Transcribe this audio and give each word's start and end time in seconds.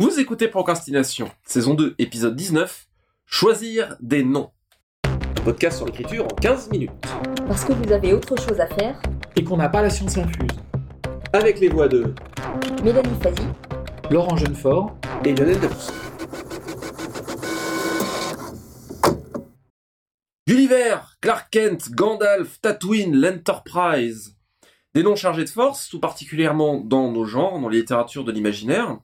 Vous 0.00 0.18
écoutez 0.18 0.48
Procrastination, 0.48 1.30
saison 1.46 1.74
2, 1.74 1.94
épisode 1.98 2.34
19, 2.34 2.88
Choisir 3.26 3.96
des 4.00 4.24
noms. 4.24 4.50
Podcast 5.44 5.76
sur 5.76 5.86
l'écriture 5.86 6.24
en 6.24 6.34
15 6.34 6.70
minutes. 6.70 6.90
Parce 7.46 7.64
que 7.64 7.74
vous 7.74 7.92
avez 7.92 8.12
autre 8.12 8.36
chose 8.36 8.58
à 8.58 8.66
faire, 8.66 9.00
et 9.36 9.44
qu'on 9.44 9.56
n'a 9.56 9.68
pas 9.68 9.82
la 9.82 9.90
science 9.90 10.18
infuse. 10.18 10.50
Avec 11.32 11.60
les 11.60 11.68
voix 11.68 11.86
de 11.86 12.12
Mélanie 12.82 13.16
Fazi, 13.22 13.46
Laurent 14.10 14.36
Jeunefort, 14.36 14.96
et 15.24 15.32
Lionel 15.32 15.60
Debus. 15.60 15.92
Gulliver, 20.48 20.96
Clark 21.20 21.52
Kent, 21.52 21.92
Gandalf, 21.92 22.60
Tatooine, 22.60 23.14
l'Enterprise. 23.14 24.36
Des 24.92 25.04
noms 25.04 25.14
chargés 25.14 25.44
de 25.44 25.50
force, 25.50 25.88
tout 25.88 26.00
particulièrement 26.00 26.80
dans 26.80 27.12
nos 27.12 27.24
genres, 27.24 27.60
dans 27.60 27.68
les 27.68 27.78
littératures 27.78 28.24
de 28.24 28.32
l'imaginaire. 28.32 28.98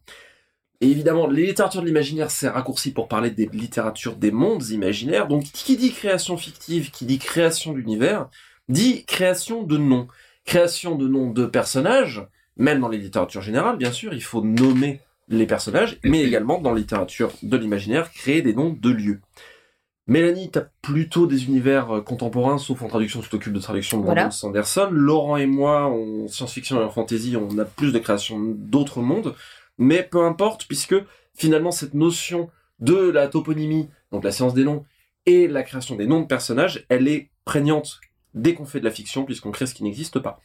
Et 0.81 0.91
évidemment, 0.91 1.27
les 1.27 1.47
littératures 1.47 1.83
de 1.83 1.87
l'imaginaire, 1.87 2.31
c'est 2.31 2.49
raccourci 2.49 2.93
pour 2.93 3.07
parler 3.09 3.31
des 3.31 3.47
littératures 3.53 4.17
des 4.17 4.31
mondes 4.31 4.69
imaginaires. 4.71 5.29
Donc, 5.29 5.45
qui 5.45 5.77
dit 5.77 5.93
création 5.93 6.37
fictive, 6.39 6.91
qui 6.91 7.05
dit 7.05 7.19
création 7.19 7.75
d'univers, 7.75 8.29
dit 8.69 9.05
création 9.05 9.63
de 9.63 9.77
noms. 9.77 10.09
Création 10.47 10.95
de 10.95 11.07
noms 11.07 11.31
de 11.31 11.45
personnages, 11.45 12.27
même 12.57 12.81
dans 12.81 12.89
les 12.89 12.99
littératures 12.99 13.43
générales, 13.43 13.77
bien 13.77 13.93
sûr, 13.93 14.15
il 14.15 14.23
faut 14.23 14.43
nommer 14.43 15.01
les 15.29 15.47
personnages, 15.47 15.99
mais 16.03 16.23
également 16.23 16.61
dans 16.61 16.73
la 16.73 16.81
littérature 16.81 17.31
de 17.43 17.57
l'imaginaire, 17.57 18.11
créer 18.11 18.43
des 18.43 18.55
noms 18.55 18.77
de 18.79 18.91
lieux. 18.91 19.21
Mélanie, 20.07 20.51
t'as 20.51 20.65
plutôt 20.83 21.29
des 21.29 21.45
univers 21.45 21.95
euh, 21.95 22.01
contemporains, 22.01 22.59
sauf 22.59 22.83
en 22.83 22.89
traduction, 22.89 23.21
tu 23.21 23.29
t'occupes 23.29 23.53
de 23.53 23.61
traduction 23.61 24.01
de 24.01 24.05
Voilà. 24.05 24.23
Brandon 24.23 24.37
Sanderson. 24.37 24.89
Laurent 24.91 25.37
et 25.37 25.47
moi, 25.47 25.85
en 25.85 26.27
science-fiction 26.27 26.81
et 26.81 26.85
en 26.85 26.91
fantasy, 26.91 27.37
on 27.37 27.59
a 27.59 27.65
plus 27.65 27.93
de 27.93 27.99
création 28.01 28.41
d'autres 28.41 29.03
mondes. 29.03 29.37
Mais 29.81 30.03
peu 30.03 30.23
importe, 30.25 30.67
puisque 30.67 30.95
finalement, 31.35 31.73
cette 31.73 31.95
notion 31.95 32.51
de 32.79 32.97
la 32.97 33.29
toponymie, 33.29 33.89
donc 34.13 34.23
la 34.23 34.31
science 34.31 34.55
des 34.55 34.63
noms, 34.63 34.85
et 35.27 35.49
la 35.49 35.63
création 35.63 35.97
des 35.97 36.07
noms 36.07 36.21
de 36.21 36.27
personnages, 36.27 36.87
elle 36.89 37.09
est 37.09 37.31
prégnante 37.45 38.01
dès 38.35 38.55
qu'on 38.55 38.67
fait 38.67 38.79
de 38.79 38.85
la 38.85 38.91
fiction, 38.91 39.25
puisqu'on 39.25 39.51
crée 39.51 39.67
ce 39.67 39.75
qui 39.75 39.83
n'existe 39.83 40.19
pas. 40.19 40.39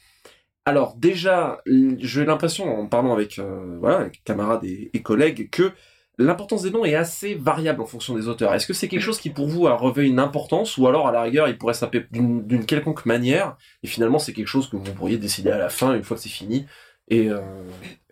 Alors 0.66 0.96
déjà, 0.96 1.62
j'ai 2.00 2.26
l'impression, 2.26 2.80
en 2.80 2.88
parlant 2.88 3.14
avec, 3.14 3.38
euh, 3.38 4.10
camarades 4.24 4.64
et, 4.64 5.02
collègues, 5.04 5.50
que 5.50 5.74
l'importance 6.18 6.64
des 6.64 6.72
noms 6.72 6.86
est 6.86 6.96
assez 6.96 7.36
variable 7.36 7.82
en 7.82 7.86
fonction 7.86 8.16
des 8.16 8.30
auteurs. 8.30 8.54
Est-ce 8.54 8.66
que 8.66 8.74
c'est 8.74 8.88
quelque 8.88 9.02
chose 9.02 9.20
qui 9.20 9.30
pour 9.30 9.48
vous 9.48 9.68
a 9.68 9.76
revêt 9.76 10.08
une 10.08 10.20
importance, 10.20 10.78
ou 10.78 10.88
alors 10.88 11.08
à 11.08 11.12
la 11.12 11.22
rigueur, 11.22 11.50
il 11.50 11.58
pourrait 11.58 11.74
s'appeler 11.74 12.06
d'une 12.12 12.48
d'une 12.48 12.66
quelconque 12.66 13.06
manière, 13.06 13.58
et 13.84 13.88
finalement 13.88 14.18
c'est 14.18 14.34
quelque 14.34 14.48
chose 14.48 14.70
que 14.70 14.78
vous 14.78 14.94
pourriez 14.94 15.18
décider 15.18 15.52
à 15.52 15.58
la 15.58 15.70
fin, 15.70 15.94
une 15.94 16.04
fois 16.04 16.16
que 16.18 16.24
c'est 16.24 16.30
fini, 16.30 16.66
et 17.10 17.30
euh, 17.30 17.42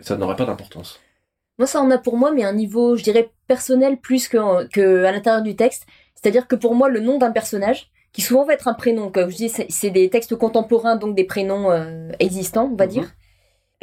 ça 0.02 0.18
n'aurait 0.18 0.36
pas 0.36 0.46
d'importance? 0.46 1.00
Moi 1.58 1.68
ça 1.68 1.82
en 1.82 1.90
a 1.92 1.98
pour 1.98 2.18
moi, 2.18 2.32
mais 2.32 2.44
un 2.44 2.54
niveau, 2.54 2.96
je 2.96 3.04
dirais, 3.04 3.30
personnel 3.48 3.98
plus 3.98 4.28
que, 4.28 4.68
que 4.70 5.04
à 5.06 5.12
l'intérieur 5.12 5.42
du 5.44 5.56
texte. 5.56 5.86
C'est-à-dire 6.16 6.48
que 6.48 6.56
pour 6.56 6.74
moi, 6.76 6.90
le 6.90 7.00
nom 7.00 7.18
d'un 7.18 7.32
personnage, 7.32 7.92
qui 8.14 8.22
souvent 8.22 8.46
va 8.46 8.54
être 8.54 8.68
un 8.68 8.74
prénom, 8.74 9.10
comme 9.12 9.30
je 9.30 9.36
dis, 9.38 9.50
c'est 9.70 9.90
des 9.90 10.10
textes 10.10 10.36
contemporains, 10.36 10.96
donc 10.96 11.16
des 11.16 11.24
prénoms 11.26 11.72
euh, 11.72 12.10
existants, 12.20 12.70
on 12.72 12.76
va 12.76 12.86
Mhm. 12.86 12.92
dire. 12.92 13.12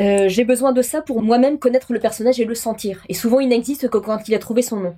Euh, 0.01 0.29
J'ai 0.29 0.45
besoin 0.45 0.73
de 0.73 0.83
ça 0.83 1.03
pour 1.03 1.21
moi-même 1.23 1.59
connaître 1.59 1.93
le 1.93 1.99
personnage 2.01 2.41
et 2.41 2.45
le 2.45 2.55
sentir. 2.55 3.03
Et 3.09 3.15
souvent, 3.15 3.41
il 3.41 3.49
n'existe 3.49 3.89
que 3.89 3.99
quand 3.99 4.29
il 4.29 4.35
a 4.35 4.39
trouvé 4.39 4.63
son 4.63 4.77
nom. 4.77 4.97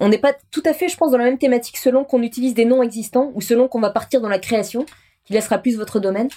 On 0.00 0.08
n'est 0.10 0.18
pas 0.18 0.34
tout 0.50 0.62
à 0.66 0.74
fait, 0.74 0.88
je 0.88 0.96
pense, 0.98 1.10
dans 1.12 1.16
la 1.18 1.24
même 1.24 1.38
thématique 1.38 1.78
selon 1.78 2.04
qu'on 2.04 2.22
utilise 2.22 2.52
des 2.54 2.66
noms 2.66 2.82
existants 2.82 3.30
ou 3.34 3.40
selon 3.40 3.66
qu'on 3.68 3.80
va 3.80 3.90
partir 3.90 4.20
dans 4.20 4.28
la 4.28 4.38
création, 4.38 4.84
qui 5.24 5.32
laissera 5.32 5.56
plus 5.58 5.76
votre 5.78 6.00
domaine. 6.00 6.28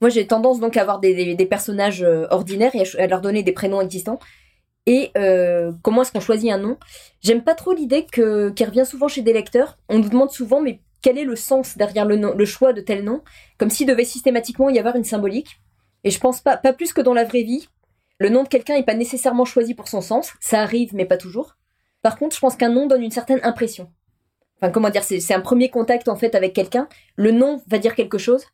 Moi, 0.00 0.10
j'ai 0.10 0.26
tendance 0.26 0.60
donc 0.60 0.76
à 0.76 0.82
avoir 0.82 1.00
des, 1.00 1.12
des- 1.14 1.34
des 1.34 1.46
personnages 1.46 2.02
euh, 2.04 2.26
ordinaires 2.30 2.74
et 2.74 2.84
à 3.02 3.06
leur 3.08 3.20
donner 3.20 3.42
des 3.42 3.52
prénoms 3.52 3.80
existants. 3.80 4.20
Et 4.86 5.10
euh, 5.16 5.72
comment 5.82 6.02
est-ce 6.02 6.12
qu'on 6.12 6.20
choisit 6.20 6.50
un 6.50 6.58
nom? 6.58 6.78
J'aime 7.20 7.42
pas 7.44 7.54
trop 7.54 7.72
l'idée 7.72 8.06
que 8.10 8.50
qui 8.50 8.64
revient 8.64 8.86
souvent 8.86 9.08
chez 9.08 9.22
des 9.22 9.32
lecteurs. 9.32 9.78
On 9.88 9.98
nous 9.98 10.08
demande 10.08 10.30
souvent, 10.30 10.60
mais 10.60 10.80
quel 11.02 11.18
est 11.18 11.24
le 11.24 11.36
sens 11.36 11.76
derrière 11.76 12.04
le, 12.04 12.16
le 12.34 12.44
choix 12.44 12.72
de 12.72 12.80
tel 12.80 13.04
nom? 13.04 13.22
Comme 13.58 13.70
s'il 13.70 13.86
devait 13.86 14.04
systématiquement 14.04 14.68
y 14.68 14.78
avoir 14.78 14.96
une 14.96 15.04
symbolique. 15.04 15.60
Et 16.04 16.10
je 16.10 16.18
pense 16.18 16.40
pas, 16.40 16.56
pas 16.56 16.72
plus 16.72 16.92
que 16.92 17.00
dans 17.00 17.14
la 17.14 17.24
vraie 17.24 17.42
vie. 17.42 17.68
Le 18.18 18.28
nom 18.28 18.42
de 18.42 18.48
quelqu'un 18.48 18.74
n'est 18.74 18.84
pas 18.84 18.94
nécessairement 18.94 19.44
choisi 19.44 19.74
pour 19.74 19.88
son 19.88 20.00
sens. 20.00 20.32
Ça 20.40 20.60
arrive, 20.60 20.94
mais 20.94 21.04
pas 21.04 21.16
toujours. 21.16 21.56
Par 22.02 22.18
contre, 22.18 22.34
je 22.34 22.40
pense 22.40 22.56
qu'un 22.56 22.70
nom 22.70 22.86
donne 22.86 23.02
une 23.02 23.10
certaine 23.10 23.40
impression. 23.42 23.90
Enfin, 24.56 24.70
comment 24.72 24.90
dire, 24.90 25.04
c'est 25.04 25.34
un 25.34 25.40
premier 25.40 25.70
contact 25.70 26.08
en 26.08 26.16
fait 26.16 26.34
avec 26.34 26.52
quelqu'un. 26.52 26.88
Le 27.16 27.32
nom 27.32 27.62
va 27.66 27.78
dire 27.78 27.94
quelque 27.94 28.18
chose. 28.18 28.44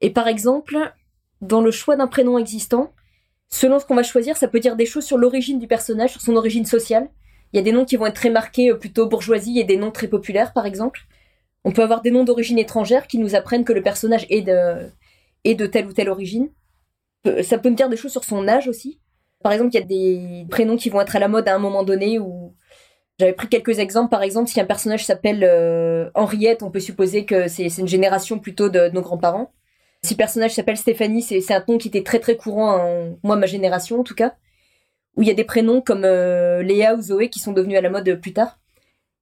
Et 0.00 0.10
par 0.10 0.26
exemple, 0.26 0.76
dans 1.40 1.60
le 1.60 1.70
choix 1.70 1.96
d'un 1.96 2.08
prénom 2.08 2.38
existant, 2.38 2.92
selon 3.48 3.78
ce 3.78 3.86
qu'on 3.86 3.94
va 3.94 4.02
choisir, 4.02 4.36
ça 4.36 4.48
peut 4.48 4.60
dire 4.60 4.76
des 4.76 4.86
choses 4.86 5.04
sur 5.04 5.18
l'origine 5.18 5.58
du 5.58 5.66
personnage, 5.66 6.10
sur 6.12 6.20
son 6.20 6.36
origine 6.36 6.66
sociale. 6.66 7.08
Il 7.52 7.56
y 7.56 7.60
a 7.60 7.62
des 7.62 7.72
noms 7.72 7.84
qui 7.84 7.96
vont 7.96 8.06
être 8.06 8.14
très 8.14 8.30
marqués, 8.30 8.70
euh, 8.70 8.74
plutôt 8.76 9.06
bourgeoisie, 9.06 9.58
et 9.60 9.64
des 9.64 9.76
noms 9.76 9.90
très 9.92 10.08
populaires, 10.08 10.52
par 10.52 10.66
exemple. 10.66 11.00
On 11.64 11.72
peut 11.72 11.82
avoir 11.82 12.02
des 12.02 12.10
noms 12.10 12.24
d'origine 12.24 12.58
étrangère 12.58 13.06
qui 13.06 13.18
nous 13.18 13.34
apprennent 13.34 13.64
que 13.64 13.72
le 13.72 13.82
personnage 13.82 14.26
est 14.30 14.42
de, 14.42 14.88
est 15.44 15.54
de 15.54 15.66
telle 15.66 15.86
ou 15.86 15.92
telle 15.92 16.08
origine. 16.08 16.50
Peu- 17.22 17.42
Ça 17.42 17.58
peut 17.58 17.70
me 17.70 17.76
dire 17.76 17.88
des 17.88 17.96
choses 17.96 18.12
sur 18.12 18.24
son 18.24 18.46
âge 18.48 18.68
aussi. 18.68 19.00
Par 19.42 19.52
exemple, 19.52 19.70
il 19.74 19.78
y 19.78 19.82
a 19.82 19.86
des 19.86 20.46
prénoms 20.50 20.76
qui 20.76 20.90
vont 20.90 21.00
être 21.00 21.14
à 21.16 21.18
la 21.18 21.28
mode 21.28 21.48
à 21.48 21.54
un 21.54 21.58
moment 21.58 21.84
donné 21.84 22.18
où 22.18 22.54
j'avais 23.18 23.32
pris 23.32 23.48
quelques 23.48 23.78
exemples. 23.78 24.10
Par 24.10 24.22
exemple, 24.22 24.48
si 24.50 24.60
un 24.60 24.64
personnage 24.64 25.04
s'appelle 25.04 25.44
euh, 25.44 26.10
Henriette, 26.14 26.62
on 26.62 26.70
peut 26.70 26.80
supposer 26.80 27.24
que 27.24 27.48
c'est 27.48 27.66
une 27.78 27.88
génération 27.88 28.38
plutôt 28.38 28.68
de 28.68 28.88
nos 28.90 29.02
grands-parents. 29.02 29.52
Le 30.08 30.16
personnage 30.16 30.54
s'appelle 30.54 30.76
Stéphanie, 30.76 31.22
c'est 31.22 31.52
un 31.52 31.64
nom 31.68 31.78
qui 31.78 31.88
était 31.88 32.02
très 32.02 32.20
très 32.20 32.36
courant, 32.36 32.76
en, 32.76 33.18
moi, 33.22 33.36
ma 33.36 33.46
génération 33.46 34.00
en 34.00 34.04
tout 34.04 34.14
cas. 34.14 34.34
Où 35.16 35.22
il 35.22 35.28
y 35.28 35.30
a 35.30 35.34
des 35.34 35.44
prénoms 35.44 35.80
comme 35.80 36.04
euh, 36.04 36.62
Léa 36.62 36.94
ou 36.94 37.02
Zoé 37.02 37.30
qui 37.30 37.38
sont 37.38 37.52
devenus 37.52 37.78
à 37.78 37.80
la 37.80 37.90
mode 37.90 38.20
plus 38.20 38.32
tard. 38.32 38.58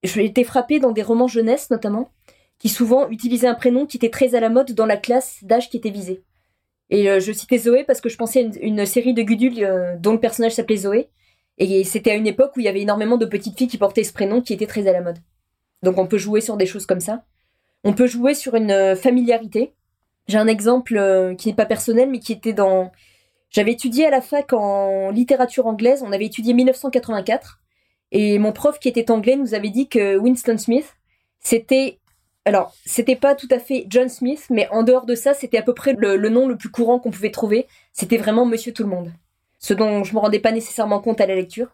J'ai 0.02 0.24
été 0.24 0.44
frappée 0.44 0.80
dans 0.80 0.92
des 0.92 1.02
romans 1.02 1.28
jeunesse 1.28 1.70
notamment, 1.70 2.10
qui 2.58 2.68
souvent 2.68 3.08
utilisaient 3.08 3.46
un 3.46 3.54
prénom 3.54 3.86
qui 3.86 3.96
était 3.96 4.10
très 4.10 4.34
à 4.34 4.40
la 4.40 4.50
mode 4.50 4.72
dans 4.72 4.86
la 4.86 4.96
classe 4.96 5.38
d'âge 5.42 5.70
qui 5.70 5.76
était 5.76 5.90
visée. 5.90 6.22
Et 6.90 7.08
euh, 7.10 7.20
je 7.20 7.32
citais 7.32 7.58
Zoé 7.58 7.84
parce 7.84 8.00
que 8.00 8.08
je 8.08 8.16
pensais 8.16 8.44
à 8.44 8.58
une, 8.60 8.84
série 8.86 9.14
de 9.14 9.22
Gudule 9.22 9.64
euh, 9.64 9.96
dont 9.98 10.12
le 10.12 10.20
personnage 10.20 10.52
s'appelait 10.52 10.76
Zoé. 10.78 11.08
Et 11.58 11.84
c'était 11.84 12.10
à 12.10 12.14
une 12.14 12.26
époque 12.26 12.56
où 12.56 12.60
il 12.60 12.66
y 12.66 12.68
avait 12.68 12.82
énormément 12.82 13.16
de 13.16 13.26
petites 13.26 13.56
filles 13.56 13.68
qui 13.68 13.78
portaient 13.78 14.04
ce 14.04 14.12
prénom 14.12 14.42
qui 14.42 14.52
était 14.52 14.66
très 14.66 14.86
à 14.88 14.92
la 14.92 15.00
mode. 15.00 15.18
Donc 15.82 15.98
on 15.98 16.06
peut 16.06 16.18
jouer 16.18 16.40
sur 16.40 16.56
des 16.56 16.66
choses 16.66 16.86
comme 16.86 17.00
ça. 17.00 17.24
On 17.84 17.92
peut 17.92 18.06
jouer 18.06 18.34
sur 18.34 18.56
une 18.56 18.96
familiarité. 18.96 19.74
J'ai 20.26 20.38
un 20.38 20.46
exemple 20.46 20.96
euh, 20.96 21.34
qui 21.34 21.48
n'est 21.48 21.54
pas 21.54 21.66
personnel, 21.66 22.10
mais 22.10 22.18
qui 22.18 22.32
était 22.32 22.52
dans. 22.52 22.90
J'avais 23.50 23.72
étudié 23.72 24.06
à 24.06 24.10
la 24.10 24.20
fac 24.20 24.52
en 24.52 25.10
littérature 25.10 25.66
anglaise, 25.66 26.02
on 26.02 26.12
avait 26.12 26.24
étudié 26.26 26.54
1984, 26.54 27.60
et 28.10 28.38
mon 28.38 28.52
prof 28.52 28.78
qui 28.78 28.88
était 28.88 29.10
anglais 29.10 29.36
nous 29.36 29.54
avait 29.54 29.70
dit 29.70 29.88
que 29.88 30.16
Winston 30.16 30.58
Smith, 30.58 30.96
c'était. 31.40 31.98
Alors, 32.46 32.74
c'était 32.84 33.16
pas 33.16 33.34
tout 33.34 33.48
à 33.50 33.58
fait 33.58 33.86
John 33.88 34.08
Smith, 34.08 34.46
mais 34.50 34.68
en 34.70 34.82
dehors 34.82 35.06
de 35.06 35.14
ça, 35.14 35.32
c'était 35.32 35.56
à 35.56 35.62
peu 35.62 35.72
près 35.72 35.94
le, 35.96 36.28
nom 36.28 36.46
le 36.46 36.56
plus 36.56 36.68
courant 36.70 36.98
qu'on 36.98 37.10
pouvait 37.10 37.30
trouver. 37.30 37.66
C'était 37.92 38.18
vraiment 38.18 38.44
Monsieur 38.44 38.72
Tout 38.72 38.82
le 38.82 38.90
Monde. 38.90 39.12
Ce 39.58 39.72
dont 39.72 40.04
je 40.04 40.12
me 40.12 40.18
rendais 40.18 40.40
pas 40.40 40.52
nécessairement 40.52 41.00
compte 41.00 41.22
à 41.22 41.26
la 41.26 41.36
lecture. 41.36 41.68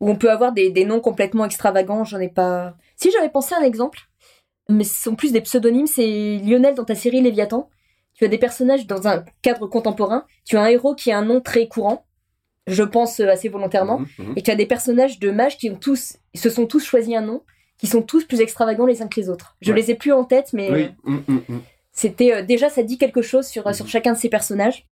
Où 0.00 0.10
on 0.10 0.16
peut 0.16 0.30
avoir 0.30 0.52
des, 0.52 0.70
des 0.70 0.84
noms 0.84 1.00
complètement 1.00 1.44
extravagants, 1.44 2.02
j'en 2.02 2.18
ai 2.18 2.28
pas. 2.28 2.74
Si 2.96 3.12
j'avais 3.12 3.28
pensé 3.28 3.54
à 3.54 3.58
un 3.58 3.62
exemple, 3.62 4.00
mais 4.68 4.84
ce 4.84 5.02
sont 5.02 5.14
plus 5.14 5.32
des 5.32 5.40
pseudonymes, 5.40 5.86
c'est 5.86 6.38
Lionel 6.44 6.74
dans 6.74 6.84
ta 6.84 6.96
série 6.96 7.20
Léviathan. 7.20 7.68
Tu 8.18 8.24
as 8.24 8.28
des 8.28 8.38
personnages 8.38 8.86
dans 8.86 9.06
un 9.08 9.24
cadre 9.42 9.66
contemporain. 9.68 10.24
Tu 10.44 10.56
as 10.56 10.62
un 10.62 10.66
héros 10.66 10.94
qui 10.94 11.12
a 11.12 11.18
un 11.18 11.24
nom 11.24 11.40
très 11.40 11.68
courant, 11.68 12.04
je 12.66 12.82
pense 12.82 13.20
euh, 13.20 13.28
assez 13.28 13.48
volontairement. 13.48 14.00
Mhm, 14.00 14.08
mhm. 14.18 14.32
Et 14.36 14.42
tu 14.42 14.50
as 14.50 14.56
des 14.56 14.66
personnages 14.66 15.18
de 15.20 15.30
mages 15.30 15.56
qui 15.56 15.70
ont 15.70 15.76
tous, 15.76 16.16
se 16.34 16.50
sont 16.50 16.66
tous 16.66 16.84
choisi 16.84 17.14
un 17.14 17.20
nom, 17.22 17.42
qui 17.78 17.86
sont 17.86 18.02
tous 18.02 18.24
plus 18.24 18.40
extravagants 18.40 18.86
les 18.86 19.02
uns 19.02 19.06
que 19.08 19.20
les 19.20 19.28
autres. 19.28 19.56
Je 19.60 19.70
Ouais. 19.72 19.78
les 19.80 19.92
ai 19.92 19.94
plus 19.94 20.12
en 20.12 20.24
tête, 20.24 20.52
mais 20.52 20.70
Oui. 20.72 20.82
euh, 20.82 21.10
mhm, 21.10 21.22
mhm, 21.28 21.42
mhm. 21.48 21.60
c'était 21.92 22.32
euh, 22.34 22.42
déjà 22.42 22.68
ça 22.68 22.82
dit 22.82 22.98
quelque 22.98 23.22
chose 23.22 23.46
sur, 23.46 23.66
Mhm. 23.68 23.72
sur 23.72 23.86
chacun 23.88 24.12
de 24.14 24.18
ces 24.18 24.28
personnages. 24.28 24.86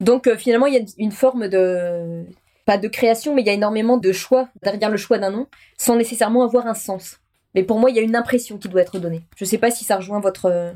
Donc 0.00 0.28
euh, 0.28 0.36
finalement, 0.36 0.66
il 0.66 0.74
y 0.74 0.78
a 0.78 0.82
une- 0.98 1.10
forme 1.12 1.48
de 1.48 2.24
pas 2.64 2.78
de 2.78 2.86
création, 2.86 3.34
mais 3.34 3.42
il 3.42 3.46
y 3.46 3.50
a 3.50 3.54
énormément 3.54 3.96
de 3.96 4.12
choix 4.12 4.48
derrière 4.62 4.88
le 4.88 4.96
choix 4.96 5.18
d'un 5.18 5.30
nom, 5.32 5.48
sans 5.78 5.96
nécessairement 5.96 6.44
avoir 6.44 6.68
un 6.68 6.74
sens. 6.74 7.18
Mais 7.56 7.64
pour 7.64 7.80
moi, 7.80 7.90
il 7.90 7.96
y 7.96 7.98
a 7.98 8.02
une 8.02 8.14
impression 8.14 8.56
qui 8.56 8.68
doit 8.68 8.82
être 8.82 9.00
donnée. 9.00 9.22
Je 9.36 9.44
sais 9.44 9.58
pas 9.58 9.72
si 9.72 9.84
ça 9.84 9.96
rejoint 9.96 10.20
votre 10.20 10.72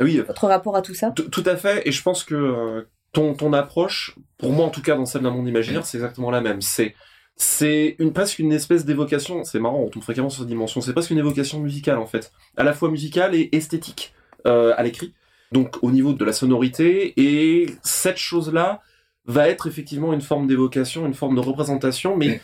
Oui, 0.00 0.18
votre 0.18 0.46
rapport 0.46 0.76
à 0.76 0.82
tout 0.82 0.94
ça. 0.94 1.10
Tout 1.12 1.44
à 1.46 1.56
fait, 1.56 1.86
et 1.86 1.92
je 1.92 2.02
pense 2.02 2.24
que 2.24 2.34
euh, 2.34 2.82
ton, 3.12 3.34
ton 3.34 3.52
approche, 3.52 4.16
pour 4.38 4.52
moi 4.52 4.66
en 4.66 4.70
tout 4.70 4.82
cas 4.82 4.96
dans 4.96 5.06
celle 5.06 5.22
d'un 5.22 5.30
monde 5.30 5.48
imaginaire, 5.48 5.86
c'est 5.86 5.98
exactement 5.98 6.30
la 6.30 6.40
même. 6.40 6.60
C'est 6.60 6.94
c'est 7.36 7.96
une 7.98 8.12
presque 8.12 8.38
une 8.38 8.52
espèce 8.52 8.84
d'évocation. 8.84 9.44
C'est 9.44 9.58
marrant, 9.58 9.80
on 9.80 9.88
tombe 9.88 10.02
fréquemment 10.02 10.30
sur 10.30 10.40
cette 10.40 10.48
dimension. 10.48 10.80
C'est 10.80 10.92
presque 10.92 11.10
une 11.10 11.18
évocation 11.18 11.60
musicale 11.60 11.98
en 11.98 12.06
fait, 12.06 12.32
à 12.56 12.64
la 12.64 12.72
fois 12.72 12.90
musicale 12.90 13.34
et 13.34 13.48
esthétique 13.52 14.14
euh, 14.46 14.74
à 14.76 14.82
l'écrit. 14.82 15.14
Donc 15.52 15.76
au 15.82 15.90
niveau 15.90 16.12
de 16.12 16.24
la 16.24 16.32
sonorité, 16.32 17.14
et 17.16 17.66
cette 17.82 18.16
chose-là 18.16 18.80
va 19.26 19.48
être 19.48 19.66
effectivement 19.66 20.12
une 20.12 20.20
forme 20.20 20.46
d'évocation, 20.46 21.06
une 21.06 21.14
forme 21.14 21.34
de 21.34 21.40
représentation, 21.40 22.16
mais 22.16 22.40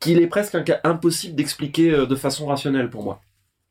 qu'il 0.00 0.20
est 0.20 0.26
presque 0.26 0.54
un 0.54 0.62
cas 0.62 0.80
impossible 0.84 1.34
d'expliquer 1.34 1.90
euh, 1.90 2.06
de 2.06 2.14
façon 2.14 2.46
rationnelle 2.46 2.90
pour 2.90 3.02
moi. 3.02 3.20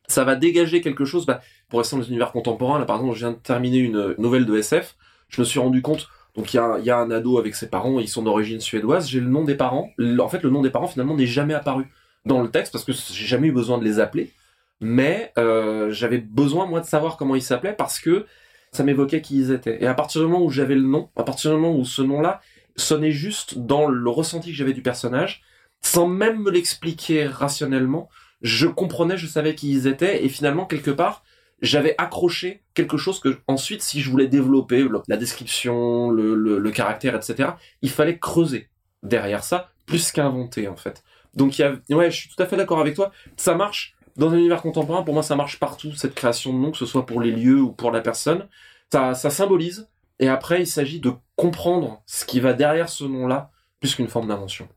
Ça 0.08 0.24
va 0.24 0.36
dégager 0.36 0.80
quelque 0.80 1.04
chose, 1.04 1.26
bah, 1.26 1.40
pour 1.68 1.80
rester 1.80 1.96
dans 1.96 2.02
les 2.02 2.08
univers 2.08 2.32
contemporains, 2.32 2.78
là 2.78 2.84
par 2.84 2.96
exemple, 2.96 3.14
je 3.14 3.20
viens 3.20 3.32
de 3.32 3.38
terminer 3.38 3.78
une 3.78 4.14
nouvelle 4.18 4.46
de 4.46 4.56
SF, 4.56 4.96
je 5.28 5.40
me 5.40 5.44
suis 5.44 5.58
rendu 5.58 5.82
compte 5.82 6.08
Donc 6.36 6.54
il 6.54 6.56
y 6.56 6.90
a, 6.90 6.98
un 6.98 7.10
ado 7.10 7.38
avec 7.38 7.54
ses 7.54 7.68
parents, 7.68 7.98
ils 7.98 8.08
sont 8.08 8.22
d'origine 8.22 8.60
suédoise, 8.60 9.08
j'ai 9.08 9.20
le 9.20 9.28
nom 9.28 9.44
des 9.44 9.54
parents. 9.54 9.90
En 10.20 10.28
fait, 10.28 10.42
le 10.42 10.50
nom 10.50 10.62
des 10.62 10.70
parents 10.70 10.86
finalement 10.86 11.14
n'est 11.14 11.26
jamais 11.26 11.54
apparu 11.54 11.86
dans 12.24 12.42
le 12.42 12.50
texte 12.50 12.72
parce 12.72 12.84
que 12.84 12.92
j'ai 12.92 13.26
jamais 13.26 13.48
eu 13.48 13.52
besoin 13.52 13.78
de 13.78 13.84
les 13.84 13.98
appeler. 14.00 14.32
Mais 14.80 15.32
euh, 15.38 15.90
j'avais 15.90 16.18
besoin 16.18 16.66
moi 16.66 16.80
de 16.80 16.86
savoir 16.86 17.16
comment 17.16 17.34
ils 17.34 17.42
s'appelaient 17.42 17.72
parce 17.72 17.98
que 17.98 18.26
ça 18.72 18.84
m'évoquait 18.84 19.22
qui 19.22 19.38
ils 19.38 19.50
étaient. 19.50 19.82
Et 19.82 19.86
à 19.86 19.94
partir 19.94 20.20
du 20.20 20.26
moment 20.26 20.44
où 20.44 20.50
j'avais 20.50 20.74
le 20.74 20.82
nom, 20.82 21.08
à 21.16 21.22
partir 21.22 21.50
du 21.50 21.56
moment 21.56 21.74
où 21.74 21.84
ce 21.84 22.02
nom-là 22.02 22.40
sonnait 22.76 23.12
juste 23.12 23.58
dans 23.58 23.86
le 23.86 24.10
ressenti 24.10 24.50
que 24.50 24.56
j'avais 24.56 24.74
du 24.74 24.82
personnage, 24.82 25.42
sans 25.80 26.06
même 26.06 26.42
me 26.42 26.50
l'expliquer 26.50 27.26
rationnellement, 27.26 28.10
je 28.42 28.66
comprenais, 28.66 29.16
je 29.16 29.26
savais 29.26 29.54
qui 29.54 29.70
ils 29.70 29.86
étaient, 29.86 30.24
et 30.24 30.28
finalement, 30.28 30.66
quelque 30.66 30.90
part, 30.90 31.24
j'avais 31.62 31.94
accroché 31.98 32.62
quelque 32.74 32.96
chose 32.96 33.20
que 33.20 33.38
ensuite, 33.46 33.82
si 33.82 34.00
je 34.00 34.10
voulais 34.10 34.26
développer, 34.26 34.86
la 35.08 35.16
description, 35.16 36.10
le, 36.10 36.70
caractère, 36.70 37.14
etc., 37.14 37.50
il 37.82 37.90
fallait 37.90 38.18
creuser 38.18 38.68
derrière 39.02 39.44
ça, 39.44 39.70
plus 39.86 40.12
qu'inventer, 40.12 40.68
en 40.68 40.76
fait. 40.76 41.02
Donc, 41.34 41.58
y 41.58 41.62
a, 41.62 41.76
ouais, 41.90 42.10
je 42.10 42.16
suis 42.16 42.28
tout 42.28 42.42
à 42.42 42.46
fait 42.46 42.56
d'accord 42.56 42.80
avec 42.80 42.94
toi. 42.94 43.12
Ça 43.36 43.54
marche 43.54 43.94
dans 44.16 44.30
un 44.30 44.38
univers 44.38 44.62
contemporain. 44.62 45.02
Pour 45.02 45.14
moi, 45.14 45.22
ça 45.22 45.36
marche 45.36 45.58
partout, 45.58 45.92
cette 45.92 46.14
création 46.14 46.52
de 46.52 46.58
nom, 46.58 46.70
que 46.70 46.78
ce 46.78 46.86
soit 46.86 47.06
pour 47.06 47.20
les 47.20 47.30
lieux 47.30 47.60
ou 47.60 47.72
pour 47.72 47.90
la 47.90 48.00
personne. 48.00 48.48
Ça, 48.92 49.14
ça 49.14 49.30
symbolise. 49.30 49.88
Et 50.18 50.28
après, 50.28 50.60
il 50.60 50.66
s'agit 50.66 51.00
de 51.00 51.12
comprendre 51.36 52.02
ce 52.06 52.24
qui 52.24 52.40
va 52.40 52.54
derrière 52.54 52.88
ce 52.88 53.04
nom-là, 53.04 53.50
plus 53.80 53.94
qu'une 53.94 54.08
forme 54.08 54.28
d'invention. 54.28 54.68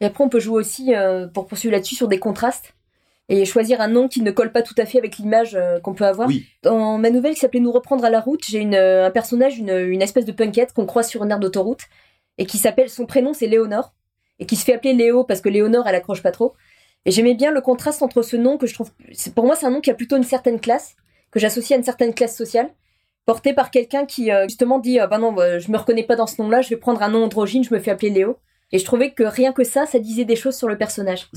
Et 0.00 0.04
après, 0.04 0.22
on 0.22 0.28
peut 0.28 0.40
jouer 0.40 0.56
aussi, 0.56 0.94
euh, 0.94 1.26
pour 1.26 1.46
poursuivre 1.46 1.72
là-dessus, 1.72 1.96
sur 1.96 2.08
des 2.08 2.18
contrastes 2.18 2.74
et 3.28 3.44
choisir 3.46 3.80
un 3.80 3.88
nom 3.88 4.06
qui 4.08 4.20
ne 4.22 4.30
colle 4.30 4.52
pas 4.52 4.62
tout 4.62 4.74
à 4.76 4.84
fait 4.84 4.98
avec 4.98 5.16
l'image 5.16 5.54
euh, 5.54 5.80
qu'on 5.80 5.94
peut 5.94 6.04
avoir. 6.04 6.28
Oui. 6.28 6.46
Dans 6.62 6.98
ma 6.98 7.10
nouvelle 7.10 7.34
qui 7.34 7.40
s'appelait 7.40 7.60
Nous 7.60 7.72
reprendre 7.72 8.04
à 8.04 8.10
la 8.10 8.20
route, 8.20 8.42
j'ai 8.46 8.58
une, 8.58 8.74
euh, 8.74 9.06
un 9.06 9.10
personnage, 9.10 9.58
une, 9.58 9.70
une 9.70 10.02
espèce 10.02 10.24
de 10.26 10.32
punkette 10.32 10.72
qu'on 10.72 10.84
croise 10.86 11.08
sur 11.08 11.24
une 11.24 11.30
aire 11.30 11.38
d'autoroute 11.40 11.80
et 12.38 12.44
qui 12.46 12.58
s'appelle, 12.58 12.90
son 12.90 13.06
prénom 13.06 13.32
c'est 13.32 13.46
Léonore 13.46 13.94
et 14.38 14.46
qui 14.46 14.56
se 14.56 14.64
fait 14.64 14.74
appeler 14.74 14.92
Léo 14.92 15.24
parce 15.24 15.40
que 15.40 15.48
Léonore 15.48 15.86
elle 15.88 15.94
accroche 15.94 16.22
pas 16.22 16.32
trop. 16.32 16.54
Et 17.06 17.10
j'aimais 17.10 17.34
bien 17.34 17.50
le 17.50 17.60
contraste 17.60 18.02
entre 18.02 18.22
ce 18.22 18.36
nom 18.36 18.58
que 18.58 18.66
je 18.66 18.74
trouve, 18.74 18.90
c'est- 19.12 19.34
pour 19.34 19.44
moi 19.46 19.56
c'est 19.56 19.66
un 19.66 19.70
nom 19.70 19.80
qui 19.80 19.90
a 19.90 19.94
plutôt 19.94 20.16
une 20.16 20.22
certaine 20.24 20.60
classe, 20.60 20.96
que 21.30 21.38
j'associe 21.40 21.72
à 21.72 21.78
une 21.78 21.84
certaine 21.84 22.12
classe 22.14 22.36
sociale, 22.36 22.70
porté 23.26 23.54
par 23.54 23.70
quelqu'un 23.70 24.04
qui 24.04 24.30
euh, 24.30 24.44
justement 24.48 24.78
dit 24.78 24.98
ah 24.98 25.06
bah 25.06 25.16
non 25.18 25.32
bah, 25.32 25.58
je 25.58 25.70
me 25.70 25.78
reconnais 25.78 26.02
pas 26.04 26.16
dans 26.16 26.26
ce 26.26 26.42
nom-là, 26.42 26.60
je 26.60 26.68
vais 26.70 26.76
prendre 26.76 27.02
un 27.02 27.08
nom 27.08 27.24
androgyne, 27.24 27.64
je 27.64 27.72
me 27.72 27.78
fais 27.80 27.90
appeler 27.90 28.10
Léo. 28.10 28.36
Et 28.72 28.78
je 28.78 28.84
trouvais 28.84 29.12
que 29.12 29.22
rien 29.22 29.52
que 29.52 29.62
ça, 29.62 29.86
ça 29.86 29.98
disait 30.00 30.24
des 30.24 30.34
choses 30.36 30.56
sur 30.56 30.68
le 30.68 30.76
personnage. 30.76 31.28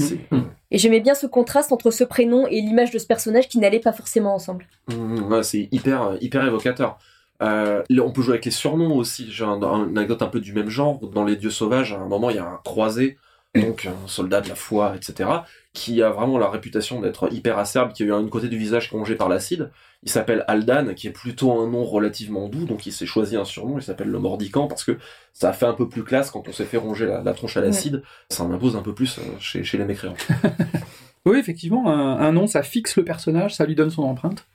Et 0.72 0.78
j'aimais 0.78 1.00
bien 1.00 1.16
ce 1.16 1.28
contraste 1.28 1.72
entre 1.72 1.92
ce 1.92 2.04
prénom 2.04 2.46
et 2.48 2.60
l'image 2.62 2.92
de 2.92 3.00
ce 3.00 3.08
personnage 3.08 3.48
qui 3.48 3.58
n'allaient 3.60 3.80
pas 3.80 3.94
forcément 3.94 4.36
ensemble. 4.36 4.68
Mmh, 4.90 5.42
c'est 5.44 5.70
hyper, 5.72 6.18
hyper 6.22 6.46
évocateur. 6.46 6.98
Euh, 7.42 7.84
on 8.02 8.12
peut 8.12 8.22
jouer 8.22 8.34
avec 8.34 8.46
les 8.46 8.52
surnoms 8.52 8.96
aussi. 8.98 9.28
J'ai 9.32 9.46
un- 9.46 9.60
une 9.62 9.98
anecdote 9.98 10.22
un 10.24 10.28
peu 10.28 10.40
du 10.40 10.54
même 10.54 10.70
genre. 10.70 11.00
Dans 11.00 11.24
Les 11.24 11.36
Dieux 11.36 11.52
Sauvages, 11.52 11.94
à 11.94 11.98
un 12.00 12.08
moment, 12.08 12.30
il 12.32 12.36
y 12.36 12.40
a 12.40 12.46
un 12.46 12.60
croisé, 12.66 13.18
donc 13.56 13.86
un 13.86 14.08
soldat 14.08 14.42
de 14.42 14.50
la 14.50 14.56
foi, 14.56 14.96
etc., 14.96 15.30
qui 15.74 16.02
a 16.02 16.10
vraiment 16.10 16.38
la 16.38 16.50
réputation 16.50 17.02
d'être 17.02 17.32
hyper 17.32 17.58
acerbe, 17.58 17.94
qui 17.94 18.04
a 18.04 18.08
eu 18.08 18.14
un 18.14 18.28
côté 18.28 18.48
du 18.48 18.58
visage 18.58 18.90
rongé 18.92 19.16
par 19.16 19.30
l'acide. 19.30 19.72
Il 20.04 20.10
s'appelle 20.10 20.44
Aldan, 20.48 20.94
qui 20.94 21.08
est 21.08 21.12
plutôt 21.12 21.52
un 21.52 21.70
nom 21.70 21.84
relativement 21.84 22.50
doux, 22.50 22.66
donc 22.66 22.86
il 22.86 22.92
s'est 22.92 23.06
choisi 23.06 23.36
un 23.36 23.46
surnom, 23.46 23.78
il 23.78 23.84
s'appelle 23.84 24.10
le 24.10 24.20
Mordicant, 24.20 24.68
parce 24.68 24.84
que 24.84 24.98
ça 25.34 25.54
fait 25.54 25.66
un 25.66 25.74
peu 25.74 25.88
plus 25.90 26.04
classe 26.04 26.32
quand 26.32 26.48
on 26.48 26.52
s'est 26.52 26.66
fait 26.66 26.78
ronger 26.78 27.06
la, 27.06 27.22
la 27.22 27.34
tronche 27.34 27.58
à 27.58 27.62
l'acide. 27.62 28.04
Ça 28.30 28.44
en 28.44 28.52
impose 28.52 28.76
un 28.76 28.82
peu 28.82 28.94
plus 28.94 29.18
euh, 29.20 29.22
chez, 29.40 29.64
chez 29.64 29.78
les 29.78 29.86
mécréants. 29.86 30.16
Oui, 31.26 31.38
effectivement, 31.40 31.90
un, 31.90 32.20
un 32.22 32.32
nom, 32.32 32.48
ça 32.48 32.64
fixe 32.64 32.96
le 32.96 33.04
personnage, 33.04 33.54
ça 33.54 33.66
lui 33.66 33.76
donne 33.76 33.90
son 33.90 34.04
empreinte. 34.04 34.48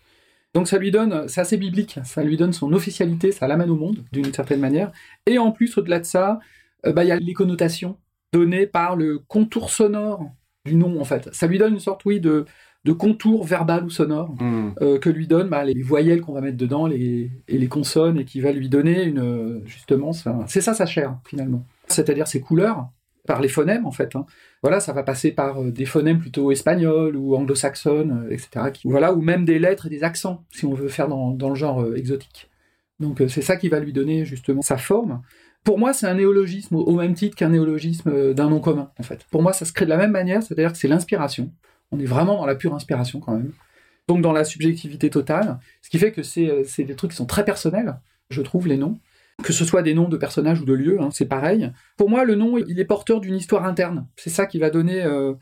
Donc 0.54 0.68
ça 0.68 0.78
lui 0.78 0.90
donne, 0.90 1.28
c'est 1.28 1.40
assez 1.42 1.58
biblique, 1.58 1.98
ça 2.04 2.22
lui 2.22 2.38
donne 2.38 2.54
son 2.54 2.72
officialité, 2.72 3.30
ça 3.30 3.46
l'amène 3.46 3.68
au 3.68 3.76
monde 3.76 4.04
d'une 4.10 4.32
certaine 4.32 4.60
manière. 4.60 4.90
Et 5.26 5.38
en 5.38 5.52
plus, 5.52 5.76
au-delà 5.76 5.98
de 5.98 6.04
ça, 6.04 6.40
euh, 6.86 6.92
bah, 6.92 7.04
il 7.04 7.08
y 7.08 7.12
a 7.12 7.16
les 7.16 7.34
connotations 7.34 7.98
données 8.32 8.66
par 8.66 8.96
le 8.96 9.18
contour 9.18 9.70
sonore 9.70 10.30
du 10.64 10.74
nom, 10.76 11.00
en 11.00 11.04
fait. 11.04 11.28
Ça 11.32 11.46
lui 11.46 11.58
donne 11.58 11.74
une 11.74 11.80
sorte, 11.80 12.04
oui, 12.04 12.20
de, 12.20 12.44
de 12.84 12.92
contour 12.92 13.44
verbal 13.44 13.84
ou 13.84 13.90
sonore 13.90 14.34
Mmh. 14.40 14.70
euh, 14.80 14.98
que 14.98 15.10
lui 15.10 15.26
donnent 15.26 15.48
bah, 15.48 15.64
les 15.64 15.82
voyelles 15.82 16.20
qu'on 16.20 16.32
va 16.32 16.40
mettre 16.40 16.56
dedans 16.56 16.86
les, 16.86 17.30
et 17.48 17.58
les 17.58 17.68
consonnes 17.68 18.18
et 18.18 18.24
qui 18.24 18.40
va 18.40 18.52
lui 18.52 18.68
donner 18.68 19.04
une 19.04 19.62
justement 19.66 20.12
c'est 20.46 20.60
ça 20.60 20.74
sa 20.74 20.86
chair 20.86 21.16
finalement 21.26 21.64
c'est-à-dire 21.88 22.26
ses 22.26 22.40
couleurs 22.40 22.88
par 23.26 23.40
les 23.40 23.48
phonèmes 23.48 23.86
en 23.86 23.92
fait 23.92 24.16
hein. 24.16 24.26
voilà 24.62 24.80
ça 24.80 24.92
va 24.92 25.04
passer 25.04 25.30
par 25.30 25.62
euh, 25.62 25.70
des 25.70 25.84
phonèmes 25.84 26.18
plutôt 26.18 26.50
espagnols 26.50 27.14
ou 27.16 27.36
anglo-saxons 27.36 28.10
euh, 28.24 28.30
etc 28.30 28.70
qui- 28.72 28.88
voilà 28.88 29.12
ou 29.14 29.20
même 29.20 29.44
des 29.44 29.60
lettres 29.60 29.86
et 29.86 29.90
des 29.90 30.02
accents 30.02 30.44
si 30.50 30.64
on 30.66 30.74
veut 30.74 30.88
faire 30.88 31.06
dans, 31.06 31.30
dans 31.30 31.50
le 31.50 31.54
genre 31.54 31.82
euh, 31.82 31.94
exotique 31.94 32.50
donc 32.98 33.22
c'est 33.28 33.42
ça 33.42 33.56
qui 33.56 33.68
va 33.68 33.78
lui 33.78 33.92
donner 33.92 34.24
justement 34.24 34.62
sa 34.62 34.76
forme 34.76 35.22
pour 35.64 35.78
moi, 35.78 35.92
c'est 35.92 36.06
un 36.06 36.14
néologisme 36.14 36.76
au 36.76 36.96
même 36.96 37.14
titre 37.14 37.36
qu'un 37.36 37.50
néologisme 37.50 38.10
euh, 38.10 38.34
d'un 38.34 38.50
nom 38.50 38.60
commun, 38.60 38.90
en 38.98 39.02
fait. 39.02 39.24
Pour 39.30 39.42
moi, 39.42 39.52
ça 39.52 39.64
se 39.64 39.72
crée 39.72 39.84
de 39.84 39.90
la 39.90 39.96
même 39.96 40.10
manière, 40.10 40.42
c'est-à-dire 40.42 40.72
que 40.72 40.78
c'est 40.78 40.88
l'inspiration. 40.88 41.52
On 41.90 42.00
est 42.00 42.04
vraiment 42.04 42.38
dans 42.38 42.46
la 42.46 42.54
pure 42.54 42.74
inspiration 42.74 43.20
quand 43.20 43.36
même 43.36 43.52
donc 44.08 44.22
dans 44.22 44.32
la 44.32 44.44
subjectivité 44.44 45.10
totale, 45.10 45.58
ce 45.80 45.90
qui 45.90 45.98
fait 45.98 46.12
que 46.12 46.22
c'est 46.22 46.50
euh, 46.50 46.64
des 46.78 46.94
trucs 46.94 47.12
qui 47.12 47.16
sont 47.16 47.26
très 47.26 47.44
personnels, 47.44 47.98
je 48.30 48.42
trouve, 48.42 48.68
les 48.68 48.76
noms. 48.76 48.98
Que 49.42 49.52
ce 49.52 49.64
soit 49.64 49.82
des 49.82 49.94
noms 49.94 50.08
de 50.08 50.16
personnages 50.16 50.60
ou 50.60 50.64
de 50.64 50.74
lieux, 50.74 51.00
hein, 51.00 51.08
c'est 51.10 51.26
pareil. 51.26 51.72
Pour 51.96 52.10
moi, 52.10 52.24
le 52.24 52.34
nom, 52.34 52.58
il 52.58 52.78
est 52.78 52.84
porteur 52.84 53.20
d'une 53.20 53.34
histoire 53.34 53.64
interne. 53.64 54.06
C'est 54.16 54.30
ça 54.30 54.46
qui 54.46 54.58
va 54.58 54.70
donner 54.70 55.02
euh, 55.02 55.32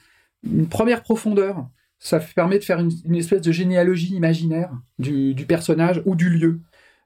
une 0.45 0.69
première 0.69 1.03
profondeur. 1.03 1.69
Ça 1.99 2.21
permet 2.21 2.59
de 2.59 2.65
faire 2.65 2.79
une, 2.79 3.17
espèce 3.17 3.43
de 3.43 3.53
généalogie 3.53 4.15
imaginaire 4.15 4.71
du 4.99 5.45
personnage 5.47 6.01
ou 6.07 6.15
du 6.15 6.31
lieu. 6.31 6.61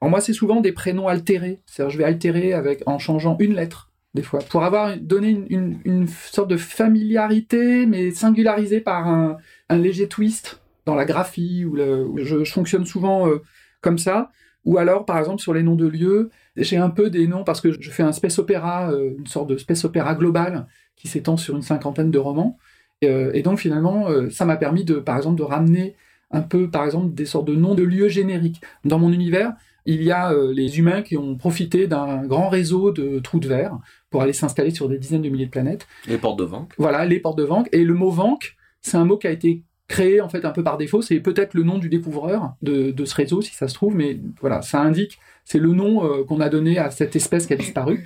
Moi, 0.09 0.21
c'est 0.21 0.33
souvent 0.33 0.61
des 0.61 0.71
prénoms 0.71 1.07
altérés. 1.07 1.61
C'est-à-dire, 1.65 1.91
je 1.91 1.97
vais 1.97 2.03
altérer 2.03 2.53
avec, 2.53 2.83
en 2.85 2.99
changeant 2.99 3.37
une 3.39 3.55
lettre, 3.55 3.91
des 4.13 4.23
fois, 4.23 4.39
pour 4.49 4.63
avoir 4.63 4.97
donné 4.97 5.29
une, 5.49 5.79
une- 5.83 6.07
sorte 6.07 6.49
de 6.49 6.57
familiarité, 6.57 7.85
mais 7.85 8.11
singularisée 8.11 8.81
par 8.81 9.07
un, 9.07 9.37
un 9.69 9.77
léger 9.77 10.07
twist 10.07 10.61
dans 10.85 10.95
la 10.95 11.05
graphie, 11.05 11.65
ou 11.65 11.75
le, 11.75 12.07
je, 12.17 12.43
fonctionne 12.45 12.85
souvent 12.85 13.27
euh, 13.27 13.41
comme 13.81 13.97
ça. 13.97 14.31
Ou 14.63 14.77
alors, 14.77 15.05
par 15.05 15.17
exemple, 15.17 15.41
sur 15.41 15.53
les 15.53 15.63
noms 15.63 15.75
de 15.75 15.87
lieux, 15.87 16.29
j'ai 16.55 16.77
un 16.77 16.89
peu 16.89 17.09
des 17.09 17.27
noms 17.27 17.43
parce 17.43 17.61
que 17.61 17.71
je 17.79 17.91
fais 17.91 18.03
un 18.03 18.11
space 18.11 18.39
opéra, 18.39 18.91
euh, 18.91 19.15
une 19.17 19.27
sorte 19.27 19.49
de 19.49 19.57
space 19.57 19.85
opéra 19.85 20.15
global 20.15 20.67
qui 20.95 21.07
s'étend 21.07 21.37
sur 21.37 21.55
une 21.55 21.61
cinquantaine 21.61 22.11
de 22.11 22.19
romans. 22.19 22.57
Et, 23.01 23.09
euh, 23.09 23.31
et 23.33 23.41
donc, 23.41 23.59
finalement, 23.59 24.07
ça 24.31 24.45
m'a 24.45 24.55
permis 24.55 24.85
de, 24.85 24.95
par 24.95 25.17
exemple, 25.17 25.37
de 25.37 25.43
ramener 25.43 25.95
un 26.31 26.41
peu, 26.41 26.69
par 26.69 26.85
exemple, 26.85 27.13
des 27.13 27.25
sortes 27.25 27.47
de 27.47 27.55
noms 27.55 27.75
de 27.75 27.83
lieux 27.83 28.07
génériques. 28.07 28.61
Dans 28.83 28.99
mon 28.99 29.11
univers, 29.11 29.53
il 29.85 30.03
y 30.03 30.11
a 30.11 30.31
euh, 30.31 30.53
les 30.53 30.79
humains 30.79 31.01
qui 31.01 31.17
ont 31.17 31.35
profité 31.35 31.87
d'un 31.87 32.25
grand 32.25 32.49
réseau 32.49 32.91
de 32.91 33.19
trous 33.19 33.39
de 33.39 33.47
verre 33.47 33.77
pour 34.09 34.21
aller 34.21 34.33
s'installer 34.33 34.71
sur 34.71 34.89
des 34.89 34.97
dizaines 34.97 35.21
de 35.21 35.29
milliers 35.29 35.45
de 35.45 35.51
planètes. 35.51 35.87
Les 36.07 36.17
portes 36.17 36.39
de 36.39 36.43
Vank. 36.43 36.73
Voilà, 36.77 37.05
les 37.05 37.19
portes 37.19 37.37
de 37.37 37.43
Vank. 37.43 37.69
Et 37.71 37.83
le 37.83 37.93
mot 37.93 38.09
Vank, 38.09 38.55
c'est 38.81 38.97
un 38.97 39.05
mot 39.05 39.17
qui 39.17 39.27
a 39.27 39.31
été 39.31 39.63
créé 39.87 40.21
en 40.21 40.29
fait 40.29 40.45
un 40.45 40.51
peu 40.51 40.63
par 40.63 40.77
défaut. 40.77 41.01
C'est 41.01 41.19
peut-être 41.19 41.53
le 41.53 41.63
nom 41.63 41.77
du 41.77 41.89
découvreur 41.89 42.53
de, 42.61 42.91
de 42.91 43.05
ce 43.05 43.15
réseau, 43.15 43.41
si 43.41 43.53
ça 43.53 43.67
se 43.67 43.75
trouve, 43.75 43.95
mais 43.95 44.19
voilà, 44.41 44.61
ça 44.61 44.81
indique, 44.81 45.19
c'est 45.43 45.59
le 45.59 45.73
nom 45.73 46.03
euh, 46.03 46.23
qu'on 46.23 46.41
a 46.41 46.49
donné 46.49 46.77
à 46.77 46.89
cette 46.89 47.15
espèce 47.15 47.45
qui 47.45 47.53
a 47.53 47.57
disparu. 47.57 48.05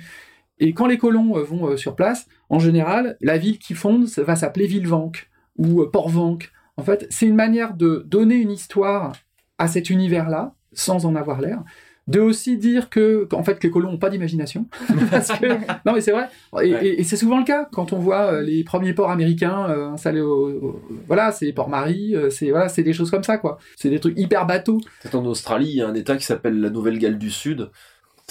Et 0.58 0.74
quand 0.74 0.86
les 0.86 0.98
colons 0.98 1.38
euh, 1.38 1.42
vont 1.42 1.76
sur 1.76 1.96
place, 1.96 2.26
en 2.50 2.58
général, 2.58 3.16
la 3.22 3.38
ville 3.38 3.58
qui 3.58 3.74
fonde 3.74 4.06
ça 4.06 4.22
va 4.22 4.36
s'appeler 4.36 4.66
Ville-Vank 4.66 5.30
ou 5.56 5.82
euh, 5.82 5.90
Port-Vank. 5.90 6.50
En 6.76 6.82
fait, 6.82 7.06
c'est 7.10 7.26
une 7.26 7.34
manière 7.34 7.74
de 7.74 8.04
donner 8.06 8.36
une 8.36 8.50
histoire 8.50 9.12
à 9.58 9.68
cet 9.68 9.90
univers-là, 9.90 10.54
sans 10.72 11.06
en 11.06 11.14
avoir 11.16 11.40
l'air. 11.40 11.62
De 12.08 12.18
aussi 12.18 12.56
dire 12.56 12.90
que, 12.90 13.24
qu'en 13.30 13.44
fait, 13.44 13.58
que 13.60 13.66
les 13.68 13.70
colons 13.70 13.92
n'ont 13.92 13.98
pas 13.98 14.10
d'imagination. 14.10 14.66
Parce 15.12 15.28
que, 15.28 15.46
non, 15.86 15.92
mais 15.92 16.00
c'est 16.00 16.10
vrai. 16.10 16.28
Et, 16.54 16.56
Ouais. 16.72 16.86
et- 16.86 17.00
et 17.00 17.04
c'est 17.04 17.16
souvent 17.16 17.38
le 17.38 17.44
cas 17.44 17.68
quand 17.72 17.92
on 17.92 17.98
voit 17.98 18.32
euh, 18.32 18.40
les 18.42 18.64
premiers 18.64 18.94
ports 18.94 19.10
américains 19.12 19.66
euh, 19.68 19.90
installés 19.90 20.20
au, 20.22 20.48
au- 20.48 20.82
voilà, 21.06 21.30
c'est 21.30 21.52
Port-Marie, 21.52 22.16
euh, 22.16 22.28
c'est 22.30 22.50
voilà, 22.50 22.68
c'est 22.68 22.82
des 22.82 22.94
choses 22.94 23.10
comme 23.12 23.22
ça 23.22 23.38
quoi. 23.38 23.58
C'est 23.76 23.90
des 23.90 24.00
trucs 24.00 24.18
hyper 24.18 24.44
bateaux. 24.46 24.80
C'est 25.02 25.14
en 25.14 25.24
Australie, 25.24 25.68
il 25.70 25.76
y 25.76 25.82
a 25.82 25.88
un 25.88 25.94
état 25.94 26.16
qui 26.16 26.24
s'appelle 26.24 26.58
la 26.60 26.70
Nouvelle-Galles 26.70 27.18
du 27.18 27.30
Sud. 27.30 27.70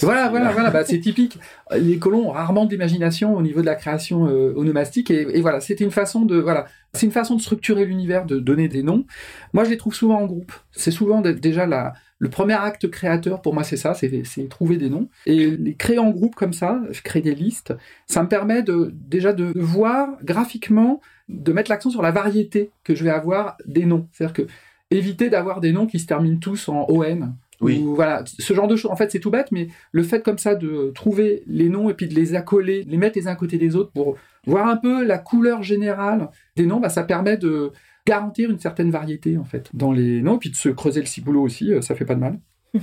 Voilà, 0.00 0.28
voilà, 0.28 0.50
voilà, 0.52 0.70
bah, 0.70 0.84
c'est 0.84 1.00
typique. 1.00 1.38
Les 1.76 1.98
colons 1.98 2.28
ont 2.28 2.32
rarement 2.32 2.64
d'imagination 2.64 3.34
au 3.36 3.42
niveau 3.42 3.60
de 3.60 3.66
la 3.66 3.74
création 3.74 4.26
euh, 4.26 4.52
onomastique 4.56 5.10
et, 5.10 5.26
et 5.36 5.40
voilà, 5.40 5.60
c'était 5.60 5.84
une 5.84 5.90
façon 5.90 6.24
de 6.24 6.36
voilà, 6.36 6.66
c'est 6.92 7.06
une 7.06 7.12
façon 7.12 7.36
de 7.36 7.40
structurer 7.40 7.84
l'univers, 7.84 8.24
de 8.26 8.38
donner 8.38 8.68
des 8.68 8.82
noms. 8.82 9.04
Moi, 9.52 9.64
je 9.64 9.70
les 9.70 9.76
trouve 9.76 9.94
souvent 9.94 10.20
en 10.20 10.26
groupe. 10.26 10.52
C'est 10.72 10.90
souvent 10.90 11.20
déjà 11.20 11.66
la, 11.66 11.92
le 12.18 12.28
premier 12.28 12.54
acte 12.54 12.90
créateur 12.90 13.40
pour 13.42 13.54
moi, 13.54 13.64
c'est 13.64 13.76
ça, 13.76 13.94
c'est 13.94 14.24
c'est 14.24 14.48
trouver 14.48 14.76
des 14.76 14.90
noms 14.90 15.08
et 15.26 15.50
les 15.50 15.74
créer 15.74 15.98
en 15.98 16.10
groupe 16.10 16.34
comme 16.34 16.52
ça, 16.52 16.80
créer 17.02 17.22
des 17.22 17.34
listes. 17.34 17.74
Ça 18.06 18.22
me 18.22 18.28
permet 18.28 18.62
de 18.62 18.92
déjà 18.94 19.32
de 19.32 19.52
voir 19.56 20.08
graphiquement, 20.22 21.00
de 21.28 21.52
mettre 21.52 21.70
l'accent 21.70 21.90
sur 21.90 22.02
la 22.02 22.10
variété 22.10 22.70
que 22.84 22.94
je 22.94 23.04
vais 23.04 23.10
avoir 23.10 23.56
des 23.66 23.86
noms. 23.86 24.06
C'est-à-dire 24.12 24.34
que 24.34 24.46
éviter 24.90 25.30
d'avoir 25.30 25.60
des 25.60 25.72
noms 25.72 25.86
qui 25.86 25.98
se 25.98 26.06
terminent 26.06 26.38
tous 26.38 26.68
en 26.68 26.86
ON. 26.88 27.32
Oui. 27.60 27.78
Ou 27.82 27.94
voilà, 27.94 28.24
ce 28.26 28.54
genre 28.54 28.68
de 28.68 28.76
choses. 28.76 28.90
En 28.90 28.96
fait, 28.96 29.10
c'est 29.10 29.20
tout 29.20 29.30
bête, 29.30 29.52
mais 29.52 29.68
le 29.92 30.02
fait 30.02 30.22
comme 30.22 30.38
ça 30.38 30.54
de 30.54 30.92
trouver 30.94 31.42
les 31.46 31.68
noms 31.68 31.90
et 31.90 31.94
puis 31.94 32.08
de 32.08 32.14
les 32.14 32.34
accoler, 32.34 32.84
les 32.84 32.96
mettre 32.96 33.18
les 33.18 33.28
uns 33.28 33.32
à 33.32 33.36
côté 33.36 33.58
des 33.58 33.76
autres 33.76 33.90
pour 33.92 34.16
voir 34.46 34.66
un 34.68 34.76
peu 34.76 35.04
la 35.04 35.18
couleur 35.18 35.62
générale 35.62 36.30
des 36.56 36.64
noms, 36.66 36.80
bah, 36.80 36.88
ça 36.88 37.02
permet 37.02 37.36
de 37.36 37.70
garantir 38.06 38.50
une 38.50 38.58
certaine 38.58 38.90
variété 38.90 39.36
en 39.36 39.44
fait 39.44 39.68
dans 39.74 39.92
les 39.92 40.22
noms, 40.22 40.36
et 40.36 40.38
puis 40.38 40.50
de 40.50 40.56
se 40.56 40.70
creuser 40.70 41.00
le 41.00 41.06
ciboulot 41.06 41.42
aussi, 41.42 41.72
euh, 41.72 41.82
ça 41.82 41.94
fait 41.94 42.06
pas 42.06 42.14
de 42.14 42.20
mal. 42.20 42.38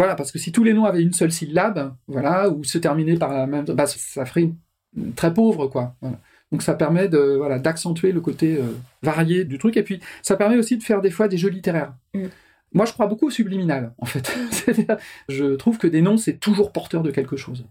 Voilà, 0.00 0.14
parce 0.14 0.30
que 0.30 0.38
si 0.38 0.52
tous 0.52 0.62
les 0.62 0.74
noms 0.74 0.84
avaient 0.84 1.02
une 1.02 1.12
seule 1.12 1.32
syllabe, 1.32 1.92
voilà, 2.06 2.48
ou 2.50 2.62
se 2.62 2.78
terminaient 2.78 3.16
par 3.16 3.32
la 3.32 3.48
même, 3.48 3.64
bah, 3.64 3.86
ça 3.86 4.24
ferait 4.24 4.42
une- 4.96 5.12
très 5.14 5.34
pauvre, 5.34 5.66
quoi. 5.66 5.96
Voilà. 6.00 6.20
Donc 6.52 6.62
ça 6.62 6.74
permet 6.74 7.08
de 7.08 7.18
voilà 7.36 7.58
d'accentuer 7.58 8.12
le 8.12 8.20
côté 8.20 8.56
euh, 8.56 8.74
varié 9.02 9.44
du 9.44 9.58
truc, 9.58 9.76
et 9.76 9.82
puis 9.82 9.98
ça 10.22 10.36
permet 10.36 10.56
aussi 10.56 10.76
de 10.78 10.84
faire 10.84 11.00
des 11.02 11.10
fois 11.10 11.26
des 11.26 11.36
jeux 11.36 11.48
littéraires. 11.50 11.94
Mm. 12.14 12.26
Moi, 12.72 12.84
je 12.84 12.92
crois 12.92 13.06
beaucoup 13.06 13.26
au 13.26 13.30
subliminal, 13.30 13.94
en 13.98 14.06
fait. 14.06 14.30
Je 15.28 15.54
trouve 15.54 15.78
que 15.78 15.86
des 15.86 16.02
noms, 16.02 16.16
c'est 16.16 16.38
toujours 16.38 16.72
porteur 16.72 17.02
de 17.02 17.10
quelque 17.10 17.36
chose. 17.36 17.66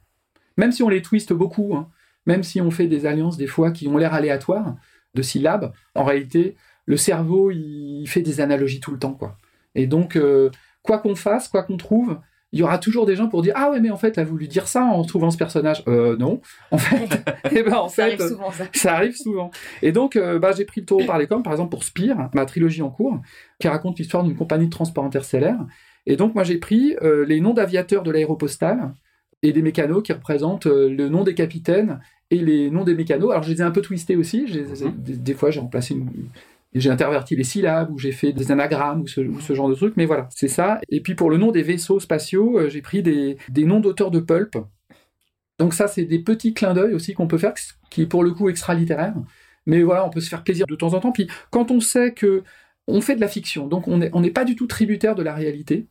Même 0.57 0.71
si 0.71 0.81
on 0.81 0.89
les 0.89 1.01
twiste 1.01 1.33
beaucoup, 1.33 1.75
hein, 1.75 1.89
même 2.25 2.43
si 2.43 2.61
on 2.61 2.71
fait 2.71 2.87
des 2.87 3.05
alliances 3.05 3.37
des 3.37 3.47
fois 3.47 3.71
qui 3.71 3.87
ont 3.87 3.97
l'air 3.97 4.13
aléatoires 4.13 4.75
de 5.13 5.21
syllabes, 5.21 5.71
en 5.93 6.03
réalité, 6.03 6.55
le 6.85 6.97
cerveau, 6.97 7.51
il 7.51 8.05
fait 8.07 8.21
des 8.21 8.41
analogies 8.41 8.79
tout 8.79 8.91
le 8.91 8.99
temps, 8.99 9.13
quoi. 9.13 9.37
Et 9.75 9.85
donc, 9.85 10.15
euh, 10.15 10.49
quoi 10.81 10.97
qu'on 10.97 11.15
fasse, 11.15 11.47
quoi 11.47 11.63
qu'on 11.63 11.77
trouve, 11.77 12.19
il 12.53 12.59
y 12.59 12.63
aura 12.63 12.77
toujours 12.77 13.05
des 13.05 13.15
gens 13.15 13.27
pour 13.27 13.41
dire 13.41 13.53
ah 13.57 13.69
ouais 13.71 13.79
mais 13.81 13.89
en 13.89 13.97
fait 13.97 14.17
elle 14.17 14.23
a 14.23 14.25
voulu 14.25 14.47
dire 14.47 14.67
ça 14.69 14.83
en 14.83 15.03
trouvant 15.03 15.31
ce 15.31 15.37
personnage 15.37 15.83
euh, 15.87 16.15
non 16.17 16.39
en 16.71 16.77
fait 16.77 16.95
et 17.51 17.61
ben 17.63 17.73
en 17.75 17.89
ça 17.89 17.95
fait 18.05 18.13
arrive 18.13 18.27
souvent, 18.27 18.51
ça. 18.51 18.63
ça 18.73 18.93
arrive 18.95 19.15
souvent. 19.15 19.51
Et 19.81 19.91
donc, 19.91 20.15
euh, 20.15 20.39
bah, 20.39 20.51
j'ai 20.55 20.63
pris 20.65 20.81
le 20.81 20.85
taureau 20.85 21.05
par 21.05 21.17
les 21.17 21.27
cornes, 21.27 21.43
par 21.43 21.53
exemple, 21.53 21.71
pour 21.71 21.83
Spire, 21.83 22.29
ma 22.33 22.45
trilogie 22.45 22.81
en 22.81 22.89
cours, 22.89 23.19
qui 23.59 23.67
raconte 23.67 23.99
l'histoire 23.99 24.23
d'une 24.23 24.35
compagnie 24.35 24.65
de 24.65 24.71
transport 24.71 25.03
interstellaire. 25.05 25.59
Et 26.05 26.15
donc, 26.15 26.33
moi, 26.35 26.43
j'ai 26.43 26.57
pris 26.57 26.95
euh, 27.01 27.25
les 27.25 27.41
noms 27.41 27.53
d'aviateurs 27.53 28.03
de 28.03 28.11
l'aéropostale 28.11 28.93
et 29.43 29.51
des 29.51 29.61
mécanos 29.61 30.01
qui 30.03 30.13
représentent 30.13 30.67
euh, 30.67 30.89
le 30.89 31.09
nom 31.09 31.23
des 31.23 31.35
capitaines 31.35 31.99
et 32.31 32.37
les 32.37 32.71
noms 32.71 32.83
des 32.85 32.95
mécanos. 32.95 33.29
Alors, 33.31 33.43
je 33.43 33.51
les 33.51 33.59
ai 33.59 33.63
un 33.63 33.71
peu 33.71 33.81
twistés 33.81 34.15
aussi. 34.15 34.47
J'ai- 34.47 34.63
Mhm. 34.63 34.93
des, 34.97 35.17
des 35.17 35.33
fois, 35.33 35.51
j'ai 35.51 35.59
remplacé 35.59 35.93
une- 35.93 36.09
J'ai 36.73 36.89
interverti 36.89 37.35
les 37.35 37.43
syllabes, 37.43 37.91
ou 37.91 37.97
j'ai 37.97 38.11
fait 38.11 38.33
des 38.33 38.51
anagrammes, 38.51 39.01
ou 39.01 39.07
ce, 39.07 39.53
genre 39.53 39.69
de 39.69 39.75
trucs, 39.75 39.97
mais 39.97 40.05
voilà, 40.05 40.27
c'est 40.31 40.47
ça. 40.47 40.79
Et 40.89 41.01
puis 41.01 41.15
pour 41.15 41.29
le 41.29 41.37
nom 41.37 41.51
des 41.51 41.63
vaisseaux 41.63 41.99
spatiaux, 41.99 42.59
euh, 42.59 42.69
j'ai 42.69 42.81
pris 42.81 43.01
des, 43.01 43.37
noms 43.55 43.79
d'auteurs 43.79 44.11
de 44.11 44.19
pulp, 44.19 44.57
donc 45.59 45.73
ça, 45.73 45.87
c'est 45.87 46.05
des 46.05 46.19
petits 46.19 46.53
clins 46.53 46.73
d'œil 46.73 46.93
aussi 46.93 47.13
qu'on 47.13 47.27
peut 47.27 47.37
faire, 47.37 47.53
qui 47.89 48.03
est 48.03 48.05
pour 48.05 48.23
le 48.23 48.31
coup 48.31 48.49
extra-littéraire. 48.49 49.15
Mais 49.65 49.81
voilà, 49.81 50.05
on 50.05 50.09
peut 50.09 50.21
se 50.21 50.29
faire 50.29 50.43
plaisir 50.43 50.67
de 50.67 50.75
temps 50.75 50.93
en 50.93 50.99
temps. 50.99 51.11
Puis 51.11 51.27
quand 51.51 51.71
on 51.71 51.79
sait 51.79 52.13
que 52.13 52.43
on 52.87 53.01
fait 53.01 53.15
de 53.15 53.21
la 53.21 53.27
fiction, 53.27 53.67
donc 53.67 53.87
on 53.87 53.97
n'est 53.97 54.09
on 54.13 54.21
n'est 54.21 54.31
pas 54.31 54.45
du 54.45 54.55
tout 54.55 54.67
tributaire 54.67 55.15
de 55.15 55.23
la 55.23 55.33
réalité, 55.33 55.87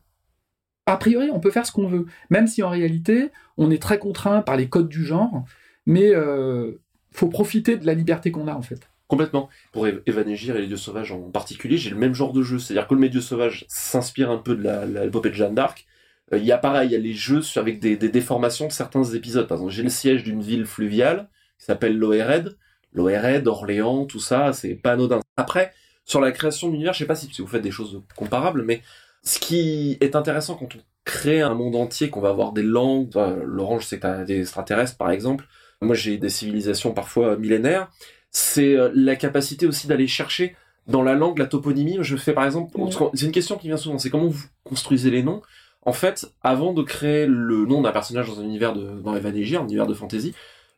a 0.87 0.97
priori, 0.97 1.29
on 1.31 1.39
peut 1.39 1.51
faire 1.51 1.65
ce 1.65 1.71
qu'on 1.71 1.87
veut. 1.87 2.05
Même 2.29 2.47
si 2.47 2.63
en 2.63 2.69
réalité, 2.69 3.29
on 3.57 3.69
est 3.71 3.81
très 3.81 3.99
contraint 3.99 4.41
par 4.41 4.55
les 4.55 4.69
codes 4.69 4.89
du 4.89 5.05
genre, 5.05 5.43
mais 5.85 6.15
euh, 6.15 6.81
faut 7.11 7.27
profiter 7.27 7.77
de 7.77 7.85
la 7.85 7.93
liberté 7.93 8.31
qu'on 8.31 8.47
a 8.47 8.55
en 8.55 8.61
fait. 8.61 8.89
Complètement. 9.07 9.49
Pour 9.71 9.87
Ev- 9.87 10.01
Evan 10.05 10.27
et 10.27 10.35
les 10.35 10.67
dieux 10.67 10.77
sauvages 10.77 11.11
en 11.13 11.29
particulier, 11.31 11.77
j'ai 11.77 11.89
le 11.89 11.95
même 11.95 12.13
genre 12.13 12.33
de 12.33 12.41
jeu. 12.41 12.59
C'est-à-dire 12.59 12.87
que 12.87 12.95
le 12.95 13.09
dieux 13.09 13.21
sauvage 13.21 13.65
s'inspire 13.69 14.29
un 14.29 14.37
peu 14.37 14.55
de 14.55 14.99
l'épopée 14.99 15.29
de 15.29 15.35
Jeanne 15.35 15.55
d'Arc. 15.55 15.85
Euh, 16.33 16.37
Il 16.37 16.45
y 16.45 16.51
a 16.51 16.57
pareil, 16.57 16.89
il 16.89 16.91
y 16.91 16.95
a 16.95 16.99
les 16.99 17.13
jeux 17.13 17.41
avec 17.55 17.79
des, 17.79 17.95
déformations 17.97 18.67
de 18.67 18.71
certains 18.73 19.03
épisodes. 19.03 19.47
Par 19.47 19.57
exemple, 19.57 19.71
j'ai 19.71 19.83
le 19.83 19.89
siège 19.89 20.23
d'une 20.23 20.41
ville 20.41 20.65
fluviale 20.65 21.29
qui 21.57 21.65
s'appelle 21.65 21.97
Loered. 21.97 22.57
Loered, 22.93 23.47
Orléans, 23.47 24.05
tout 24.05 24.19
ça, 24.19 24.51
c'est 24.53 24.75
pas 24.75 24.93
anodin. 24.93 25.21
Après, 25.37 25.73
sur 26.03 26.19
la 26.19 26.31
création 26.31 26.69
d'univers, 26.69 26.93
je 26.93 26.99
sais 26.99 27.05
pas 27.05 27.15
si 27.15 27.29
vous 27.39 27.47
faites 27.47 27.61
des 27.61 27.71
choses 27.71 28.01
comparables, 28.15 28.63
mais 28.63 28.81
ce 29.23 29.39
qui 29.39 29.97
est 30.01 30.15
intéressant 30.15 30.55
quand 30.55 30.75
on 30.75 30.79
crée 31.05 31.41
un 31.41 31.53
monde 31.53 31.75
entier, 31.75 32.09
qu'on 32.09 32.21
va 32.21 32.29
avoir 32.29 32.53
des 32.53 32.63
langues, 32.63 33.09
que 33.09 33.95
t'as 33.95 34.23
des 34.23 34.39
extraterrestres 34.41 34.97
par 34.97 35.11
exemple, 35.11 35.45
moi 35.81 35.95
j'ai 35.95 36.17
des 36.17 36.29
civilisations 36.29 36.93
parfois 36.93 37.37
millénaires, 37.37 37.89
c'est 38.31 38.75
euh, 38.75 38.91
la 38.93 39.15
capacité 39.15 39.65
aussi 39.65 39.87
d'aller 39.87 40.07
chercher 40.07 40.55
dans 40.87 41.03
la 41.03 41.15
langue 41.15 41.37
la 41.37 41.45
toponymie. 41.45 41.97
Je 42.01 42.15
fais 42.15 42.33
par 42.33 42.45
exemple, 42.45 42.71
c'est 43.13 43.25
une 43.25 43.31
question 43.31 43.57
qui 43.57 43.67
vient 43.67 43.77
souvent, 43.77 43.97
c'est 43.97 44.09
comment 44.09 44.27
vous 44.27 44.45
construisez 44.63 45.11
les 45.11 45.23
noms. 45.23 45.41
En 45.83 45.93
fait, 45.93 46.27
avant 46.43 46.73
de 46.73 46.83
créer 46.83 47.27
le 47.27 47.65
nom 47.65 47.81
d'un 47.81 47.91
personnage 47.91 48.27
dans 48.27 48.39
un 48.39 48.43
univers 48.43 48.73
de, 48.73 48.99
dans 49.01 49.13
un 49.13 49.21
univers 49.21 49.87
de 49.87 49.93
fantasy, 49.93 50.33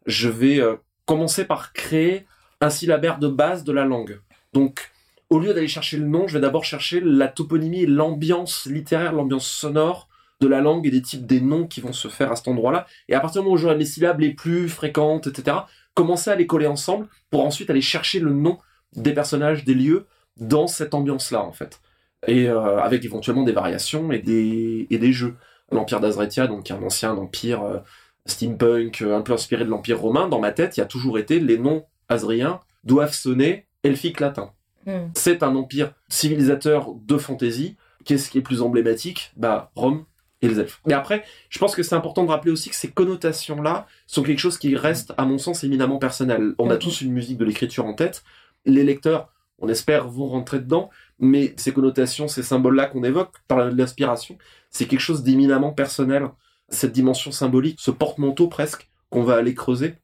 je 0.06 0.30
vais 0.30 0.60
euh, 0.60 0.76
commencer 1.06 1.46
par 1.46 1.74
créer 1.74 2.26
un 2.62 2.70
syllabaire 2.70 3.18
de 3.18 3.28
base 3.28 3.64
de 3.64 3.72
la 3.72 3.86
langue. 3.86 4.22
Donc, 4.54 4.92
au 5.30 5.40
lieu 5.40 5.54
d'aller 5.54 5.68
chercher 5.68 5.98
le 5.98 6.06
nom, 6.06 6.28
je 6.28 6.36
vais 6.36 6.42
d'abord 6.42 6.64
chercher 6.64 7.02
la 7.02 7.28
toponymie 7.28 7.86
l'ambiance 7.86 8.66
littéraire, 8.66 9.14
l'ambiance 9.14 9.48
sonore 9.48 10.10
de 10.42 10.48
la 10.48 10.62
langue 10.62 10.88
et 10.88 10.92
des 10.92 11.02
types 11.02 11.26
des 11.26 11.42
noms 11.42 11.68
qui 11.68 11.82
vont 11.82 11.94
se 11.94 12.08
faire 12.08 12.32
à 12.32 12.36
cet 12.36 12.48
endroit-là. 12.48 12.88
Et 13.08 13.14
à 13.14 13.20
partir 13.20 13.42
du 13.42 13.46
moment 13.46 13.56
où 13.56 13.58
j'aurai 13.58 13.78
les 13.78 13.86
syllabes 13.86 14.20
les 14.20 14.32
plus 14.32 14.70
fréquentes, 14.70 15.28
etc., 15.28 15.58
commencer 16.00 16.30
à 16.30 16.36
les 16.36 16.48
coller 16.48 16.66
ensemble 16.66 17.08
pour 17.30 17.44
ensuite 17.44 17.70
aller 17.70 17.82
chercher 17.82 18.22
le 18.22 18.32
nom 18.32 18.58
des 18.96 19.14
personnages, 19.14 19.66
des 19.66 19.74
lieux 19.74 20.06
dans 20.38 20.66
cette 20.66 20.94
ambiance-là, 20.94 21.44
en 21.44 21.52
fait. 21.52 21.82
Et 22.26 22.48
euh, 22.48 22.80
avec 22.80 23.04
éventuellement 23.04 23.44
des 23.44 23.52
variations 23.52 24.10
et 24.14 24.20
des, 24.20 24.88
et 24.90 24.98
des 24.98 25.12
jeux. 25.12 25.36
L'Empire 25.74 26.00
d'Azretia, 26.00 26.48
donc 26.48 26.72
un 26.72 26.82
ancien 26.84 27.18
empire 27.18 27.64
euh, 27.64 27.80
steampunk, 28.26 29.02
euh, 29.02 29.18
un 29.18 29.20
peu 29.20 29.34
inspiré 29.34 29.66
de 29.66 29.70
l'Empire 29.70 30.00
romain, 30.00 30.30
dans 30.30 30.40
ma 30.40 30.54
tête, 30.54 30.78
il 30.78 30.80
y 30.80 30.84
a 30.84 30.86
toujours 30.86 31.20
été 31.20 31.42
les 31.42 31.58
noms 31.58 31.84
azriens 32.08 32.62
doivent 32.86 33.14
sonner 33.14 33.68
elfique 33.84 34.22
latin. 34.22 34.54
Hmm. 34.86 35.10
C'est 35.16 35.44
un 35.44 35.54
empire 35.58 35.92
civilisateur 36.08 36.94
de 36.94 37.18
fantasy. 37.18 37.76
Qu'est-ce 38.06 38.30
qui 38.30 38.38
est 38.38 38.42
plus 38.42 38.62
emblématique? 38.62 39.34
Bah, 39.36 39.70
Rome 39.76 40.06
et 40.42 40.48
les 40.48 40.60
elfes. 40.60 40.82
Mais 40.86 40.94
après, 40.94 41.24
je 41.50 41.60
pense 41.60 41.76
que 41.76 41.84
c'est 41.84 41.96
important 41.96 42.24
de 42.24 42.30
rappeler 42.30 42.52
aussi 42.52 42.70
que 42.70 42.76
ces 42.76 42.92
connotations-là 42.92 43.88
sont 44.08 44.24
quelque 44.24 44.40
chose 44.40 44.58
qui 44.58 44.76
reste, 44.76 45.14
à 45.18 45.26
mon 45.26 45.38
sens, 45.38 45.64
éminemment 45.64 45.98
personnel. 45.98 46.54
On 46.58 46.70
a 46.70 46.78
tous 46.78 47.02
une 47.02 47.12
musique 47.12 47.38
de 47.38 47.46
l'écriture 47.46 47.86
en 47.86 47.94
tête. 47.94 48.24
Les 48.66 48.84
lecteurs, 48.84 49.34
on 49.60 49.68
espère, 49.68 50.08
vont 50.08 50.28
rentrer 50.28 50.60
dedans. 50.60 50.90
Mais 51.20 51.54
ces 51.58 51.74
connotations, 51.74 52.28
ces 52.28 52.44
symboles-là 52.44 52.86
qu'on 52.86 53.04
évoque 53.04 53.34
par 53.48 53.70
l'inspiration, 53.70 54.38
c'est 54.70 54.86
quelque 54.86 55.02
chose 55.02 55.24
d'éminemment 55.24 55.72
personnel. 55.72 56.30
Cette 56.70 56.94
dimension 56.94 57.32
symbolique, 57.32 57.80
ce 57.82 57.92
porte-manteau 57.92 58.48
presque, 58.48 58.90
qu'on 59.10 59.24
va 59.24 59.36
aller 59.36 59.54
creuser. 59.54 59.96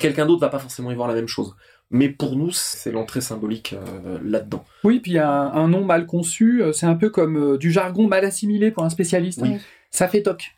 Quelqu'un 0.00 0.24
d'autre 0.24 0.40
va 0.40 0.48
pas 0.48 0.58
forcément 0.58 0.90
y 0.90 0.94
voir 0.94 1.08
la 1.08 1.14
même 1.14 1.28
chose. 1.28 1.54
Mais 1.96 2.08
pour 2.08 2.34
nous, 2.34 2.50
c'est 2.50 2.90
l'entrée 2.90 3.20
symbolique 3.20 3.74
euh, 3.74 4.18
là-dedans. 4.24 4.64
Oui, 4.82 4.98
puis 4.98 5.16
un, 5.18 5.30
un 5.30 5.68
nom 5.68 5.84
mal 5.84 6.06
conçu, 6.06 6.60
euh, 6.60 6.72
c'est 6.72 6.86
un 6.86 6.96
peu 6.96 7.08
comme 7.08 7.36
euh, 7.36 7.56
du 7.56 7.70
jargon 7.70 8.08
mal 8.08 8.24
assimilé 8.24 8.72
pour 8.72 8.82
un 8.82 8.90
spécialiste. 8.90 9.40
Oui. 9.42 9.58
Ça 9.92 10.08
fait 10.08 10.22
toc. 10.22 10.56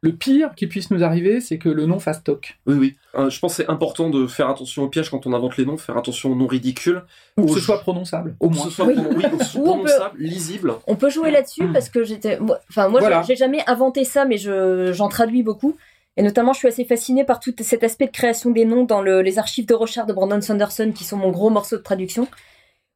Le 0.00 0.12
pire 0.12 0.54
qui 0.54 0.68
puisse 0.68 0.92
nous 0.92 1.02
arriver, 1.02 1.40
c'est 1.40 1.58
que 1.58 1.68
le 1.68 1.84
nom 1.84 1.98
fasse 1.98 2.22
toc. 2.22 2.56
Oui, 2.66 2.76
oui. 2.78 2.96
Euh, 3.16 3.28
je 3.30 3.38
pense 3.40 3.56
que 3.56 3.64
c'est 3.64 3.68
important 3.68 4.08
de 4.10 4.28
faire 4.28 4.48
attention 4.48 4.84
au 4.84 4.88
piège 4.88 5.10
quand 5.10 5.26
on 5.26 5.32
invente 5.34 5.56
les 5.56 5.66
noms, 5.66 5.76
faire 5.76 5.96
attention 5.98 6.30
aux 6.30 6.36
noms 6.36 6.46
ridicules. 6.46 7.02
Ou 7.36 7.46
que 7.46 7.54
ce 7.54 7.60
soit 7.60 7.80
prononçable, 7.80 8.36
au 8.40 8.48
que 8.48 8.54
moins. 8.54 8.64
ce 8.66 8.70
soit, 8.70 8.86
Oui. 8.86 8.94
pronon- 8.96 9.14
oui, 9.16 9.24
que 9.38 9.44
ce 9.44 9.50
soit 9.50 9.60
on 9.60 9.64
peut- 9.82 9.84
prononçable, 9.90 10.18
lisible. 10.20 10.74
On 10.86 10.94
peut 10.94 11.10
jouer 11.10 11.32
là-dessus 11.32 11.66
parce 11.72 11.88
que 11.88 12.04
j'étais, 12.04 12.38
enfin 12.70 12.88
moi, 12.88 13.00
Voilà. 13.00 13.22
j'ai- 13.22 13.34
j'ai 13.34 13.36
jamais 13.36 13.60
inventé 13.66 14.04
ça, 14.04 14.24
mais 14.24 14.38
je 14.38 14.92
j'en 14.94 15.08
traduis 15.08 15.42
beaucoup. 15.42 15.76
Et 16.18 16.22
notamment, 16.22 16.52
je 16.52 16.58
suis 16.58 16.68
assez 16.68 16.84
fascinée 16.84 17.24
par 17.24 17.38
tout 17.40 17.54
cet 17.60 17.84
aspect 17.84 18.06
de 18.06 18.10
création 18.12 18.50
des 18.50 18.64
noms 18.64 18.84
dans 18.84 19.00
le- 19.00 19.22
les 19.22 19.38
archives 19.38 19.66
de 19.66 19.72
Rochard 19.74 20.04
de 20.04 20.12
Brandon 20.12 20.40
Sanderson, 20.40 20.92
qui 20.94 21.04
sont 21.04 21.16
mon 21.16 21.30
gros 21.30 21.48
morceau 21.48 21.76
de 21.78 21.82
traduction. 21.82 22.26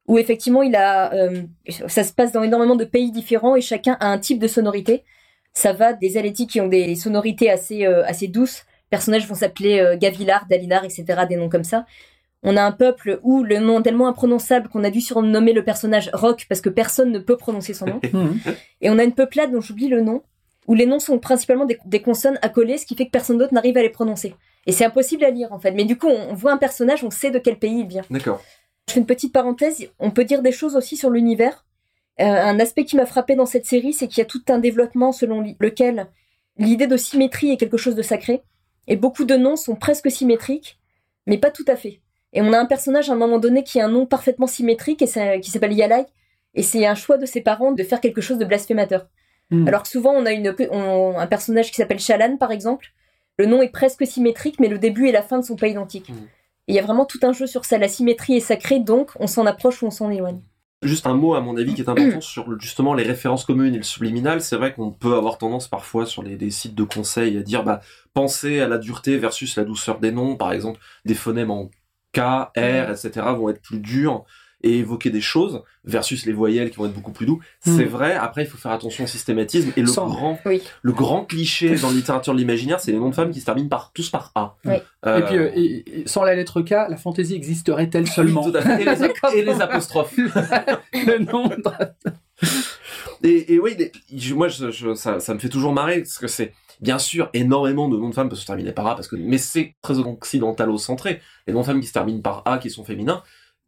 Où 0.07 0.17
effectivement, 0.17 0.61
il 0.61 0.75
a, 0.75 1.13
euh, 1.13 1.43
ça 1.87 2.03
se 2.03 2.11
passe 2.11 2.33
dans 2.33 2.43
énormément 2.43 2.75
de 2.75 2.83
pays 2.83 3.11
différents 3.11 3.55
et 3.55 3.61
chacun 3.61 3.95
a 4.01 4.07
un 4.07 4.19
type 4.19 4.37
de 4.39 4.47
sonorité. 4.47 5.03
Ça 5.53 5.71
va 5.71 5.93
des 5.93 6.17
Aletti 6.17 6.45
qui 6.47 6.59
ont 6.59 6.67
des 6.67 6.93
sonorités 6.95 7.49
assez 7.49 7.85
euh, 7.85 8.03
assez 8.05 8.27
douces. 8.27 8.65
Personnages 8.89 9.25
vont 9.27 9.35
s'appeler 9.35 9.79
euh, 9.79 9.95
Gavilar, 9.97 10.45
Dalinar, 10.49 10.83
etc. 10.83 11.05
Des 11.29 11.37
noms 11.37 11.47
comme 11.47 11.63
ça. 11.63 11.85
On 12.45 12.57
a 12.57 12.61
un 12.61 12.73
peuple 12.73 13.19
où 13.23 13.43
le 13.43 13.59
nom 13.59 13.79
est 13.79 13.83
tellement 13.83 14.07
imprononçable 14.09 14.67
qu'on 14.67 14.83
a 14.83 14.89
dû 14.89 14.99
surnommer 14.99 15.53
le 15.53 15.63
personnage 15.63 16.09
Rock 16.11 16.45
parce 16.49 16.59
que 16.59 16.67
personne 16.69 17.11
ne 17.13 17.19
peut 17.19 17.37
prononcer 17.37 17.73
son 17.73 17.85
nom. 17.85 18.01
Mhm. 18.13 18.37
Et 18.81 18.89
on 18.89 18.99
a 18.99 19.03
une 19.05 19.13
peuplade 19.13 19.51
dont 19.53 19.61
j'oublie 19.61 19.87
le 19.87 20.01
nom, 20.01 20.23
où 20.67 20.73
les 20.73 20.85
noms 20.85 20.99
sont 20.99 21.19
principalement 21.19 21.65
des, 21.65 21.77
des 21.85 22.01
consonnes 22.01 22.39
accolées, 22.41 22.77
ce 22.77 22.85
qui 22.85 22.95
fait 22.95 23.05
que 23.05 23.11
personne 23.11 23.37
d'autre 23.37 23.53
n'arrive 23.53 23.77
à 23.77 23.81
les 23.81 23.89
prononcer. 23.89 24.35
Et 24.65 24.71
c'est 24.71 24.85
impossible 24.85 25.23
à 25.25 25.29
lire 25.29 25.51
en 25.51 25.59
fait. 25.59 25.71
Mais 25.71 25.85
du 25.85 25.97
coup, 25.97 26.07
on, 26.07 26.33
voit 26.33 26.51
un 26.51 26.57
personnage, 26.57 27.03
on 27.03 27.09
sait 27.09 27.31
de 27.31 27.39
quel 27.39 27.57
pays 27.57 27.81
il 27.81 27.87
vient. 27.87 28.03
D'accord. 28.09 28.41
Je 28.87 28.93
fais 28.93 28.99
une 28.99 29.05
petite 29.05 29.33
parenthèse, 29.33 29.87
on 29.99 30.11
peut 30.11 30.25
dire 30.25 30.41
des 30.41 30.51
choses 30.51 30.75
aussi 30.75 30.97
sur 30.97 31.09
l'univers. 31.09 31.65
Euh, 32.19 32.25
un 32.25 32.59
aspect 32.59 32.85
qui 32.85 32.95
m'a 32.95 33.05
frappé 33.05 33.35
dans 33.35 33.45
cette 33.45 33.65
série, 33.65 33.93
c'est 33.93 34.07
qu'il 34.07 34.19
y 34.19 34.21
a 34.21 34.25
tout 34.25 34.43
un 34.49 34.59
développement 34.59 35.11
selon 35.11 35.41
lequel 35.59 36.07
l'idée 36.57 36.87
de 36.87 36.97
symétrie 36.97 37.51
est 37.51 37.57
quelque 37.57 37.77
chose 37.77 37.95
de 37.95 38.01
sacré. 38.01 38.43
Et 38.87 38.95
beaucoup 38.95 39.23
de 39.23 39.35
noms 39.35 39.55
sont 39.55 39.75
presque 39.75 40.11
symétriques, 40.11 40.79
mais 41.25 41.37
pas 41.37 41.51
tout 41.51 41.65
à 41.67 41.75
fait. 41.75 42.01
Et 42.33 42.41
on 42.41 42.51
a 42.51 42.59
un 42.59 42.65
personnage 42.65 43.09
à 43.09 43.13
un 43.13 43.15
moment 43.15 43.39
donné 43.39 43.63
qui 43.63 43.79
a 43.79 43.85
un 43.85 43.89
nom 43.89 44.05
parfaitement 44.05 44.47
symétrique 44.47 45.01
et 45.01 45.07
ça- 45.07 45.39
qui 45.39 45.49
s'appelle 45.49 45.73
Yalai. 45.73 46.05
Et 46.55 46.63
c'est 46.63 46.85
un 46.85 46.95
choix 46.95 47.17
de 47.17 47.25
ses 47.25 47.41
parents 47.41 47.71
de 47.71 47.83
faire 47.83 48.01
quelque 48.01 48.21
chose 48.21 48.37
de 48.37 48.45
blasphémateur. 48.45 49.07
Mhm. 49.53 49.67
Alors 49.67 49.83
que 49.83 49.89
souvent, 49.89 50.11
on 50.11 50.25
a 50.25 50.31
une, 50.31 50.53
on- 50.71 51.17
un 51.17 51.27
personnage 51.27 51.69
qui 51.71 51.75
s'appelle 51.75 51.99
Shalan, 51.99 52.37
par 52.37 52.51
exemple. 52.51 52.87
Le 53.37 53.45
nom 53.45 53.61
est 53.61 53.69
presque 53.69 54.05
symétrique, 54.05 54.59
mais 54.59 54.67
le 54.67 54.77
début 54.77 55.07
et 55.07 55.11
la 55.11 55.21
fin 55.23 55.37
ne 55.37 55.41
sont 55.43 55.55
pas 55.55 55.67
identiques. 55.67 56.09
Et 56.67 56.73
il 56.73 56.75
y 56.75 56.79
a 56.79 56.83
vraiment 56.83 57.05
tout 57.05 57.19
un 57.23 57.33
jeu 57.33 57.47
sur 57.47 57.65
ça. 57.65 57.77
La 57.77 57.87
symétrie 57.87 58.35
est 58.37 58.39
sacrée, 58.41 58.79
donc 58.79 59.09
on 59.19 59.27
s'en 59.27 59.45
approche 59.45 59.81
ou 59.81 59.87
on 59.87 59.91
s'en 59.91 60.09
éloigne. 60.11 60.39
Juste 60.83 61.07
un 61.07 61.13
mot, 61.13 61.33
à 61.33 61.41
mon 61.41 61.55
avis, 61.57 61.73
qui 61.73 61.81
est 61.81 61.89
important 61.89 62.21
sur 62.21 62.59
justement 62.59 62.93
les 62.93 63.03
références 63.03 63.45
communes 63.45 63.73
et 63.73 63.77
le 63.77 63.83
subliminal. 63.83 64.41
C'est 64.41 64.57
vrai 64.57 64.73
qu'on 64.73 64.91
peut 64.91 65.15
avoir 65.15 65.37
tendance 65.37 65.67
parfois 65.67 66.05
sur 66.05 66.21
les, 66.23 66.35
des 66.35 66.51
sites 66.51 66.75
de 66.75 66.83
conseils 66.83 67.37
à 67.37 67.41
dire, 67.41 67.63
bah, 67.63 67.79
pensez 68.13 68.59
à 68.59 68.67
la 68.67 68.77
dureté 68.77 69.17
versus 69.17 69.55
la 69.55 69.63
douceur 69.63 69.99
des 69.99 70.11
noms. 70.11 70.35
Par 70.35 70.51
exemple, 70.51 70.79
des 71.05 71.15
phonèmes 71.15 71.51
en 71.51 71.69
K, 72.11 72.19
R, 72.19 72.91
etc. 72.91 73.11
vont 73.35 73.49
être 73.49 73.61
plus 73.61 73.79
durs. 73.79 74.25
Et 74.63 74.77
évoquer 74.79 75.09
des 75.09 75.19
choses 75.21 75.61
versus 75.85 76.25
les 76.25 76.31
voyelles 76.33 76.69
qui 76.71 76.77
vont 76.77 76.85
être 76.85 76.93
beaucoup 76.93 77.11
plus 77.11 77.25
doux. 77.25 77.41
Mm. 77.65 77.75
C'est 77.77 77.83
vrai. 77.83 78.13
Après, 78.13 78.43
il 78.43 78.47
faut 78.47 78.57
faire 78.57 78.71
attention 78.71 79.03
au 79.03 79.07
systématisme 79.07 79.71
et 79.75 79.81
le 79.81 79.87
Sans- 79.87 80.07
grand, 80.07 80.39
Oui. 80.45 80.61
le 80.81 80.91
grand 80.93 81.25
cliché 81.25 81.75
dans 81.75 81.89
la 81.89 81.95
littérature 81.95 82.33
de 82.33 82.37
l'imaginaire, 82.39 82.79
c'est 82.79 82.91
les 82.93 82.97
noms 82.97 83.09
de 83.09 83.15
femmes 83.15 83.31
qui 83.31 83.41
se 83.41 83.45
terminent 83.45 83.67
par 83.69 83.91
tous 83.93 84.09
par 84.09 84.31
A. 84.35 84.55
Oui. 84.65 84.75
Euh, 85.05 85.19
Et 85.19 85.21
puis, 85.23 85.37
euh, 85.37 85.51
et- 85.53 85.99
et 86.01 86.07
sans 86.07 86.23
la 86.23 86.33
lettre 86.35 86.61
K, 86.61 86.69
la 86.89 86.95
fantaisie 86.97 87.35
existerait-elle 87.35 88.07
seulement. 88.07 88.47
Et 88.49 88.85
les, 88.85 89.11
et 89.35 89.41
les 89.43 89.61
apostrophes. 89.61 90.15
Le 90.93 91.19
nom 91.25 91.47
de- 91.49 91.53
Et, 93.23 93.53
et 93.53 93.59
oui, 93.59 93.75
je- 94.15 94.33
moi, 94.33 94.47
je, 94.47 94.71
je- 94.71 94.93
ça, 94.95 95.19
ça 95.19 95.33
me 95.33 95.39
fait 95.39 95.49
toujours 95.49 95.73
marrer 95.73 95.99
parce 95.99 96.17
que 96.17 96.27
c'est 96.27 96.53
bien 96.81 96.99
sûr 96.99 97.29
énormément 97.33 97.87
de 97.87 97.97
noms 97.97 98.09
de 98.09 98.13
femmes 98.15 98.27
peuvent 98.29 98.37
se 98.39 98.45
terminer 98.45 98.71
par 98.73 98.87
A 98.87 98.95
parce 98.95 99.07
que, 99.07 99.15
mais 99.15 99.37
c'est 99.37 99.75
très 99.81 99.99
occidentalo-centré. 99.99 101.21
Les 101.47 101.53
noms 101.53 101.61
de 101.61 101.65
femmes 101.65 101.79
qui 101.81 101.87
se 101.87 101.93
terminent 101.93 102.21
par 102.21 102.41
A 102.45 102.57
qui 102.57 102.69
sont 102.69 102.83
féminins, 102.83 103.23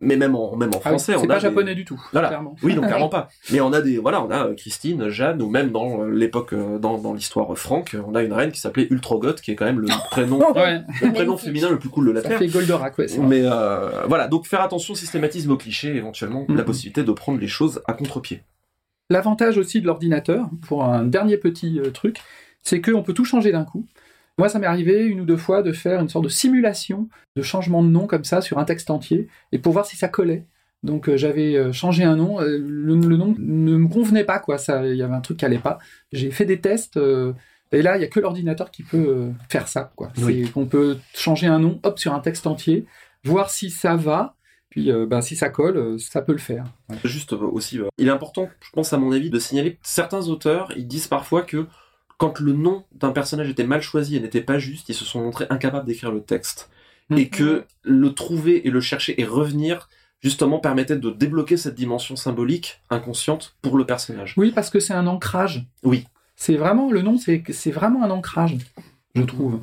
mais 0.06 0.16
même 0.16 0.36
en 0.36 0.56
même 0.56 0.70
en 0.70 0.78
Ah 0.78 0.80
oui, 0.86 0.90
français, 0.92 1.16
on 1.16 1.24
a 1.24 1.28
pas 1.28 1.36
des- 1.36 1.40
japonais 1.42 1.76
du 1.76 1.84
tout, 1.84 2.02
Voilà. 2.14 2.30
clairement. 2.30 2.56
Oui, 2.64 2.76
donc 2.76 2.86
clairement 2.86 3.10
pas. 3.10 3.28
Mais 3.52 3.60
on 3.62 3.74
a 3.74 3.82
des, 3.82 3.98
voilà, 3.98 4.24
on 4.24 4.30
a 4.32 4.48
euh, 4.48 4.54
Christine, 4.56 5.10
Jeanne, 5.10 5.42
ou 5.42 5.50
même 5.50 5.72
dans 5.72 6.02
euh, 6.04 6.10
l'époque, 6.12 6.54
euh, 6.54 6.78
dans, 6.80 6.98
dans 6.98 7.14
l'histoire 7.14 7.58
franque, 7.58 7.96
on 8.08 8.16
a 8.16 8.24
une 8.24 8.32
reine 8.34 8.52
qui 8.52 8.60
s'appelait 8.60 8.88
Ultrogoth, 8.90 9.42
qui 9.42 9.52
est 9.52 9.56
quand 9.56 9.66
même 9.66 9.80
le 9.80 9.88
prénom, 10.12 10.40
Ouais, 10.54 10.82
le 11.02 11.12
prénom 11.12 11.36
féminin 11.38 11.70
le 11.70 11.80
plus 11.80 11.90
cool 11.90 12.08
de 12.08 12.12
la 12.12 12.22
ça 12.22 12.30
terre. 12.30 12.40
fait 12.40 12.48
Goldorak, 12.48 12.98
ouais. 12.98 13.08
Mais 13.20 13.42
euh, 13.44 14.04
voilà, 14.08 14.28
donc 14.28 14.46
faire 14.46 14.62
attention 14.62 14.94
au 14.94 14.98
systématisme, 14.98 15.52
au 15.52 15.58
cliché, 15.58 15.96
éventuellement, 15.96 16.46
la 16.48 16.56
Mhm. 16.56 16.64
possibilité 16.66 17.04
de 17.04 17.12
prendre 17.12 17.40
les 17.40 17.48
choses 17.48 17.82
à 17.88 17.94
contre-pied. 17.94 18.44
L'avantage 19.10 19.58
aussi 19.58 19.82
de 19.82 19.86
l'ordinateur, 19.88 20.50
pour 20.68 20.84
un 20.84 21.04
dernier 21.04 21.38
petit 21.38 21.80
euh, 21.80 21.92
truc, 21.92 22.18
c'est 22.64 22.82
qu'on 22.82 23.04
peut 23.04 23.14
tout 23.14 23.26
changer 23.26 23.52
d'un 23.52 23.64
coup. 23.64 23.86
Moi, 24.38 24.50
ça 24.50 24.60
m'est 24.60 24.68
arrivé 24.68 25.06
une 25.06 25.22
ou 25.22 25.26
deux 25.26 25.38
fois 25.38 25.62
de 25.62 25.72
faire 25.72 26.02
une 26.02 26.10
sorte 26.10 26.26
de 26.26 26.30
simulation 26.30 27.08
de 27.38 27.42
changement 27.42 27.84
de 27.84 27.90
nom 27.90 28.06
comme 28.06 28.26
ça 28.26 28.42
sur 28.42 28.58
un 28.58 28.66
texte 28.66 28.90
entier, 28.90 29.28
et 29.52 29.60
pour 29.60 29.74
voir 29.74 29.86
si 29.86 29.96
ça 29.96 30.08
collait. 30.08 30.46
Donc 30.84 31.10
euh, 31.10 31.18
j'avais 31.18 31.56
euh, 31.56 31.72
changé 31.72 32.04
un 32.04 32.16
nom, 32.16 32.40
euh, 32.42 32.58
le, 32.60 32.96
le 32.96 33.18
nom 33.18 33.34
ne 33.40 33.78
me 33.78 33.88
convenait 33.88 34.26
pas, 34.26 34.40
quoi. 34.40 34.58
Ça, 34.58 34.86
il 34.86 34.96
y 34.98 35.02
avait 35.02 35.16
un 35.16 35.22
truc 35.22 35.38
qui 35.38 35.46
allait 35.46 35.58
pas. 35.58 35.80
J'ai 36.12 36.32
fait 36.32 36.46
des 36.46 36.60
tests, 36.60 36.98
euh, 36.98 37.34
et 37.72 37.82
là, 37.82 37.98
il 37.98 38.02
y 38.02 38.04
a 38.04 38.08
que 38.08 38.20
l'ordinateur 38.20 38.72
qui 38.72 38.84
peut 38.84 39.06
euh, 39.08 39.32
faire 39.50 39.68
ça, 39.68 39.92
quoi. 39.96 40.12
Oui. 40.22 40.50
Qu'on 40.52 40.66
peut 40.66 40.98
changer 41.16 41.48
un 41.48 41.60
nom, 41.60 41.80
hop, 41.84 41.98
sur 41.98 42.14
un 42.14 42.20
texte 42.20 42.46
entier, 42.46 42.86
voir 43.24 43.50
si 43.50 43.70
ça 43.70 43.96
va, 43.96 44.36
puis 44.70 44.92
euh, 44.92 45.06
ben, 45.06 45.22
si 45.22 45.36
ça 45.36 45.50
colle, 45.50 45.78
euh, 45.78 45.98
ça 45.98 46.22
peut 46.22 46.34
le 46.34 46.38
faire. 46.38 46.66
Ouais. 46.90 46.98
Juste 47.06 47.34
euh, 47.34 47.38
aussi, 47.38 47.80
euh, 47.80 47.88
il 47.98 48.08
est 48.08 48.12
important, 48.12 48.50
je 48.62 48.70
pense 48.72 48.94
à 48.94 48.98
mon 48.98 49.12
avis, 49.12 49.30
de 49.30 49.40
signaler 49.40 49.74
que 49.76 49.80
certains 49.82 50.28
auteurs, 50.28 50.72
ils 50.76 50.88
disent 50.88 51.08
parfois 51.08 51.42
que 51.42 51.66
quand 52.18 52.40
le 52.40 52.54
nom 52.54 52.86
d'un 52.94 53.12
personnage 53.12 53.50
était 53.50 53.66
mal 53.66 53.82
choisi 53.82 54.16
et 54.16 54.20
n'était 54.20 54.42
pas 54.42 54.60
juste, 54.60 54.90
ils 54.90 54.96
se 54.96 55.06
sont 55.06 55.22
montrés 55.22 55.48
incapables 55.50 55.86
d'écrire 55.86 56.12
le 56.12 56.22
texte. 56.22 56.70
Mhm. 57.10 57.18
Et 57.18 57.30
que 57.30 57.66
le 57.84 58.14
trouver 58.14 58.68
et 58.68 58.72
le 58.72 58.82
chercher 58.82 59.20
et 59.22 59.26
revenir, 59.26 59.90
justement, 60.22 60.60
permettait 60.60 60.96
de 60.96 61.10
débloquer 61.10 61.58
cette 61.58 61.76
dimension 61.76 62.16
symbolique, 62.16 62.82
inconsciente, 62.90 63.56
pour 63.62 63.78
le 63.78 63.86
personnage. 63.86 64.34
Oui, 64.38 64.52
parce 64.52 64.70
que 64.70 64.80
c'est 64.80 64.94
un 64.94 65.08
ancrage. 65.08 65.68
Oui. 65.84 66.06
C'est 66.36 66.56
vraiment, 66.56 66.92
le 66.92 67.02
nom, 67.02 67.18
c'est 67.18 67.44
c'est 67.52 67.72
vraiment 67.72 68.04
un 68.04 68.10
ancrage, 68.10 68.58
je 69.14 69.22
trouve. 69.22 69.62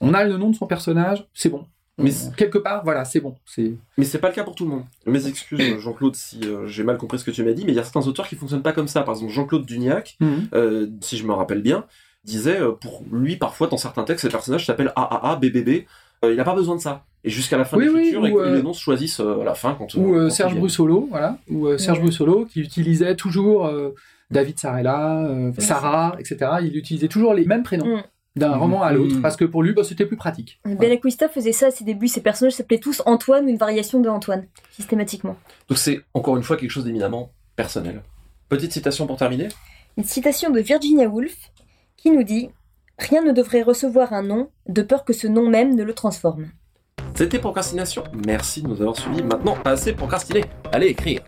On 0.00 0.14
a 0.14 0.24
le 0.24 0.36
nom 0.36 0.50
de 0.50 0.56
son 0.56 0.66
personnage, 0.66 1.26
c'est 1.34 1.48
bon. 1.48 1.66
Mais 2.02 2.10
c'est- 2.10 2.34
quelque 2.36 2.58
part, 2.58 2.82
voilà, 2.84 3.04
c'est 3.04 3.20
bon. 3.20 3.36
C'est 3.46 3.72
Mais 3.98 4.04
c'est 4.04 4.18
pas 4.18 4.28
le 4.28 4.34
cas 4.34 4.44
pour 4.44 4.54
tout 4.54 4.64
le 4.64 4.70
monde. 4.70 4.84
Mes 5.06 5.26
excuses, 5.26 5.60
Jean-Claude, 5.80 6.14
si 6.16 6.40
euh, 6.44 6.66
j'ai 6.66 6.82
mal 6.84 6.96
compris 6.98 7.18
ce 7.18 7.24
que 7.24 7.30
tu 7.30 7.42
m'as 7.44 7.52
dit, 7.52 7.64
mais 7.64 7.72
il 7.72 7.76
y 7.76 7.78
a 7.80 7.84
certains 7.84 8.06
auteurs 8.06 8.28
qui 8.28 8.36
fonctionnent 8.36 8.62
pas 8.62 8.72
comme 8.72 8.88
ça. 8.88 9.02
Par 9.02 9.14
exemple, 9.14 9.32
Jean-Claude 9.32 9.64
Duniac, 9.66 10.16
euh, 10.54 10.86
si 11.00 11.16
je 11.16 11.26
me 11.26 11.32
rappelle 11.32 11.62
bien, 11.62 11.84
disait 12.24 12.60
euh, 12.60 12.72
pour 12.72 13.02
lui 13.10 13.36
parfois 13.36 13.66
dans 13.68 13.76
certains 13.76 14.04
textes, 14.04 14.24
les 14.24 14.30
personnages 14.30 14.66
s'appellent 14.66 14.92
AAA, 14.96 15.36
BBB. 15.36 15.86
Euh, 16.24 16.30
il 16.32 16.36
n'a 16.36 16.44
pas 16.44 16.54
besoin 16.54 16.76
de 16.76 16.80
ça. 16.80 17.04
Et 17.24 17.30
jusqu'à 17.30 17.56
la 17.58 17.64
fin 17.64 17.76
Oui, 17.76 17.86
de 17.86 17.90
oui, 17.90 18.08
et 18.08 18.12
que 18.32 18.38
euh, 18.38 18.56
les 18.56 18.62
noms 18.62 18.72
se 18.72 18.80
choisissent 18.80 19.20
euh, 19.20 19.40
à 19.40 19.44
la 19.44 19.54
fin 19.54 19.74
quand. 19.74 19.92
ou 19.94 20.14
euh, 20.14 20.24
quand 20.28 20.34
Serge. 20.34 20.54
Brussolo, 20.56 21.06
voilà, 21.10 21.38
ou 21.50 21.66
euh, 21.66 21.78
Serge 21.78 21.98
Ouais. 21.98 22.04
Brussolo 22.04 22.46
qui 22.46 22.60
utilisait 22.60 23.14
toujours 23.16 23.66
euh, 23.66 23.90
David 24.30 24.58
Sarella, 24.58 25.24
euh. 25.24 25.52
Sarah, 25.58 26.16
etc. 26.20 26.38
Il 26.62 26.76
utilisait 26.76 27.08
toujours 27.08 27.34
les 27.34 27.44
mêmes 27.44 27.62
prénoms 27.64 28.02
d'un 28.36 28.50
mm-hmm. 28.50 28.58
roman 28.58 28.82
à 28.82 28.92
l'autre, 28.92 29.16
mm-hmm. 29.16 29.20
parce 29.20 29.36
que 29.36 29.44
pour 29.44 29.62
lui, 29.62 29.72
bah, 29.72 29.84
c'était 29.84 30.06
plus 30.06 30.16
pratique. 30.16 30.60
Voilà. 30.64 30.78
Bella 30.78 31.28
faisait 31.28 31.52
ça 31.52 31.66
à 31.66 31.70
ses 31.70 31.84
débuts, 31.84 32.08
ses 32.08 32.22
personnages 32.22 32.54
s'appelaient 32.54 32.80
tous 32.80 33.02
Antoine 33.06 33.46
ou 33.46 33.48
une 33.48 33.56
variation 33.56 34.00
de 34.00 34.08
Antoine, 34.08 34.46
systématiquement. 34.70 35.36
Donc 35.68 35.78
c'est 35.78 36.00
encore 36.14 36.36
une 36.36 36.42
fois 36.42 36.56
quelque 36.56 36.70
chose 36.70 36.84
d'éminemment 36.84 37.30
personnel. 37.56 38.02
Petite 38.48 38.72
citation 38.72 39.06
pour 39.06 39.16
terminer 39.16 39.48
Une 39.96 40.04
citation 40.04 40.50
de 40.50 40.60
Virginia 40.60 41.08
Woolf 41.08 41.36
qui 41.96 42.10
nous 42.10 42.22
dit 42.22 42.50
Rien 42.98 43.22
ne 43.22 43.32
devrait 43.32 43.62
recevoir 43.62 44.12
un 44.12 44.22
nom, 44.22 44.50
de 44.68 44.82
peur 44.82 45.04
que 45.04 45.12
ce 45.12 45.26
nom 45.26 45.48
même 45.48 45.74
ne 45.74 45.82
le 45.82 45.94
transforme. 45.94 46.50
C'était 47.14 47.38
Procrastination. 47.38 48.04
Merci 48.26 48.62
de 48.62 48.68
nous 48.68 48.80
avoir 48.80 48.96
suivis. 48.96 49.22
Maintenant, 49.22 49.56
assez 49.64 49.92
procrastiné. 49.92 50.44
Allez 50.72 50.88
écrire. 50.88 51.20